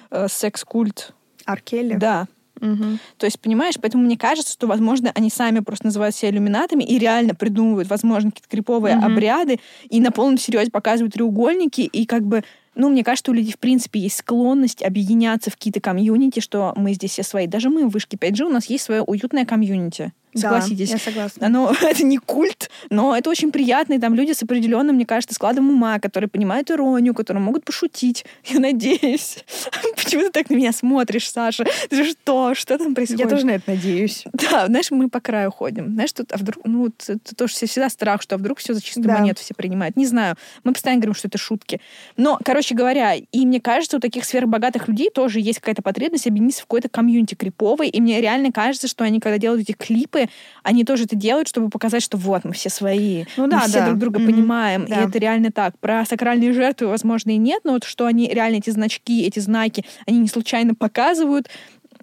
[0.09, 1.13] э, секс-культ.
[1.45, 1.95] Аркели?
[1.95, 2.28] Да,
[2.62, 2.99] Мгм.
[3.18, 6.97] то есть, понимаешь, поэтому мне кажется, что, возможно, они сами просто называют себя иллюминатами и
[6.97, 9.05] реально придумывают, возможно, какие-то криповые Мгм.
[9.05, 9.59] обряды
[9.89, 12.43] и на полном серьезе показывают треугольники и как бы
[12.74, 16.93] ну, мне кажется, у людей, в принципе, есть склонность объединяться в какие-то комьюнити, что мы
[16.93, 17.45] здесь все свои.
[17.45, 20.14] Даже мы в Вышке 5G, у нас есть свое уютное комьюнити.
[20.36, 20.90] Согласитесь.
[20.90, 21.48] Да, я согласна.
[21.48, 23.94] Оно, это не культ, но это очень приятно.
[23.94, 28.26] И там люди с определенным, мне кажется, складом ума, которые понимают иронию, которые могут пошутить.
[28.46, 29.44] Я надеюсь.
[29.96, 31.66] Почему ты так на меня смотришь, Саша?
[31.90, 32.54] Ты что?
[32.56, 33.22] Что там происходит?
[33.26, 34.24] Я тоже на это надеюсь.
[34.34, 35.94] Да, знаешь, мы по краю ходим.
[35.94, 38.82] Знаешь, тут, а вдруг, ну, это тоже все- всегда страх, что а вдруг все за
[38.82, 39.18] чистую Да.
[39.20, 39.96] монету все принимают.
[39.98, 40.36] Не знаю.
[40.64, 41.82] Мы постоянно говорим, что это шутки.
[42.18, 46.62] Но, короче говоря, и мне кажется, у таких сверхбогатых людей тоже есть какая-то потребность объединиться
[46.62, 47.90] в какой-то комьюнити криповый.
[47.90, 50.20] И мне реально кажется, что они, когда делают эти клипы,
[50.63, 53.80] они тоже это делают, чтобы показать, что вот, мы все свои, Ну мы да, все
[53.80, 53.86] да.
[53.88, 54.32] друг друга Мгм.
[54.32, 54.86] понимаем.
[54.88, 55.01] Да.
[55.01, 55.78] И это реально так.
[55.80, 59.86] Про сакральные жертвы, возможно, и нет, но вот что они реально эти значки, эти знаки,
[60.05, 61.49] они не случайно показывают,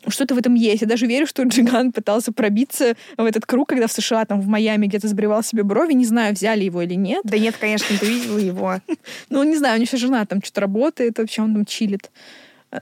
[0.06, 0.82] что-то в этом есть.
[0.82, 4.46] Я даже верю, что Джиган пытался пробиться в этот круг, когда в США, там, в
[4.46, 5.92] Майами где-то сбривал себе брови.
[5.92, 7.22] Не знаю, взяли его или нет.
[7.24, 8.80] Да нет, конечно, ты видела его.
[9.30, 12.10] Ну, не знаю, у него еще жена там что-то работает, вообще он там чилит.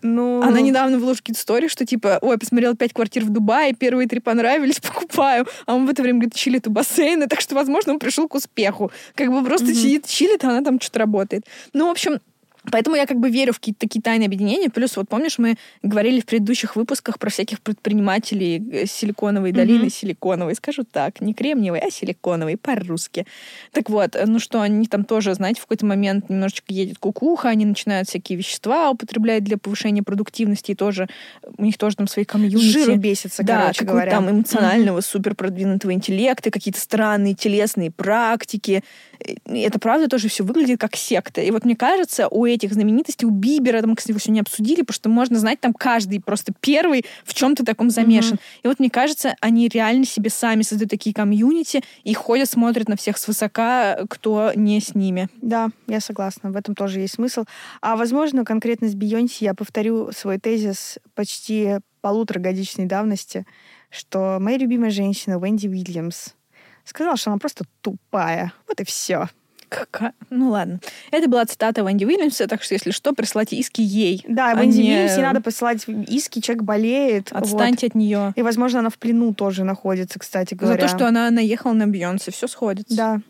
[0.02, 4.08] Ну, Она недавно выложила какие-то истории, что типа, ой, посмотрела пять квартир в Дубае, первые
[4.08, 5.46] три понравились, покупаю.
[5.66, 8.34] А он в это время, говорит, чилит у бассейна, так что, возможно, он пришел к
[8.34, 8.90] успеху.
[9.14, 9.74] Как бы просто Мгм.
[9.74, 11.44] сидит, чилит, а она там что-то работает.
[11.72, 12.20] Ну, в общем,
[12.70, 14.68] Поэтому я как бы верю в какие-то такие тайные объединения.
[14.70, 19.90] Плюс, вот помнишь, мы говорили в предыдущих выпусках про всяких предпринимателей э, силиконовой долины, Мгм.
[19.90, 23.26] силиконовой, скажу так, не кремниевой, а силиконовой, по-русски.
[23.72, 27.48] Так вот, э, ну что, они там тоже, знаете, в какой-то момент немножечко едет кукуха,
[27.48, 31.08] они начинают всякие вещества употреблять для повышения продуктивности, и тоже
[31.56, 32.66] у них тоже там свои комьюнити.
[32.66, 34.10] жиру бесится, Да, короче говоря.
[34.10, 38.82] там эмоционального, супер продвинутого интеллекта, какие-то странные телесные практики.
[39.46, 41.40] И это правда тоже все выглядит как секта.
[41.40, 44.94] И вот мне кажется, у этих знаменитостей, у Бибера, там, кстати, его сегодня обсудили, потому
[44.94, 48.38] что можно знать там каждый просто первый в чем-то таком замешан.
[48.62, 52.96] И вот мне кажется, они реально себе сами создают такие комьюнити и ходят, смотрят на
[52.96, 55.28] всех свысока, кто не с ними.
[55.40, 57.44] Да, я согласна, в этом тоже есть смысл.
[57.80, 63.46] А возможно, конкретно с Бейонси я повторю свой тезис почти полуторагодичной давности,
[63.90, 66.34] что моя любимая женщина Венди Уильямс
[66.84, 68.52] сказала, что она просто тупая.
[68.68, 69.28] Вот и все.
[69.68, 70.12] Какая?
[70.30, 70.80] Ну ладно.
[71.10, 74.24] Это была цитата Венди Уильямса, так что, если что, прислайте иски ей.
[74.28, 77.32] Да, а Венди не Уильямс, надо посылать иски, человек болеет.
[77.32, 77.42] вот.
[77.42, 78.32] Отстаньте от нее.
[78.36, 80.80] И, возможно, она в плену тоже находится, кстати За говоря.
[80.82, 82.30] то, что она наехала на Бьонсе.
[82.30, 82.96] Все сходится.
[82.96, 83.20] Да.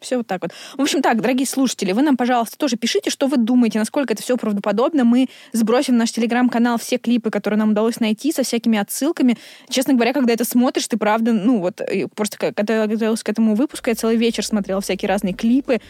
[0.00, 0.52] Все вот так вот.
[0.76, 4.22] В общем так, дорогие слушатели, вы нам, пожалуйста, тоже пишите, что вы думаете, насколько это
[4.22, 5.04] все правдоподобно.
[5.04, 9.38] Мы сбросим в наш телеграм-канал все клипы, которые нам удалось найти, со всякими отсылками.
[9.70, 11.80] Честно говоря, когда это смотришь, ты правда, ну вот,
[12.14, 15.80] просто когда я готовилась к этому выпуску, я целый вечер смотрела всякие разные клипы,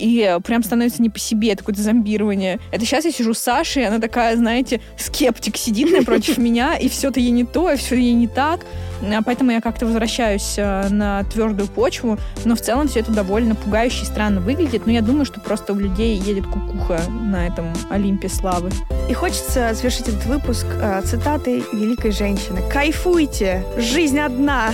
[0.00, 2.58] и прям становится не по себе, это какое-то зомбирование.
[2.72, 7.20] Это сейчас я сижу с Сашей, она такая, знаете, скептик сидит напротив меня, и все-то
[7.20, 8.60] ей не то, и все ей не так.
[9.02, 13.54] А Поэтому я как-то возвращаюсь э, на твердую почву, но в целом все это довольно
[13.54, 14.86] пугающе и странно выглядит.
[14.86, 18.70] Но я думаю, что просто у людей едет кукуха на этом Олимпе славы.
[19.08, 22.60] И хочется завершить этот выпуск э, цитатой великой женщины.
[22.70, 23.64] Кайфуйте!
[23.78, 24.72] Жизнь одна!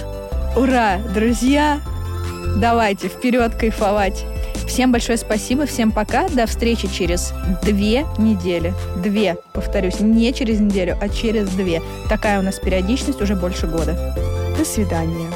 [0.57, 1.81] Ура, друзья!
[2.57, 4.25] Давайте вперед кайфовать!
[4.67, 6.29] Всем большое спасибо, всем пока.
[6.29, 8.75] До встречи через две недели.
[9.03, 11.81] Две, повторюсь, не через неделю, а через две.
[12.09, 14.15] Такая у нас периодичность уже больше года.
[14.59, 15.29] До свидания.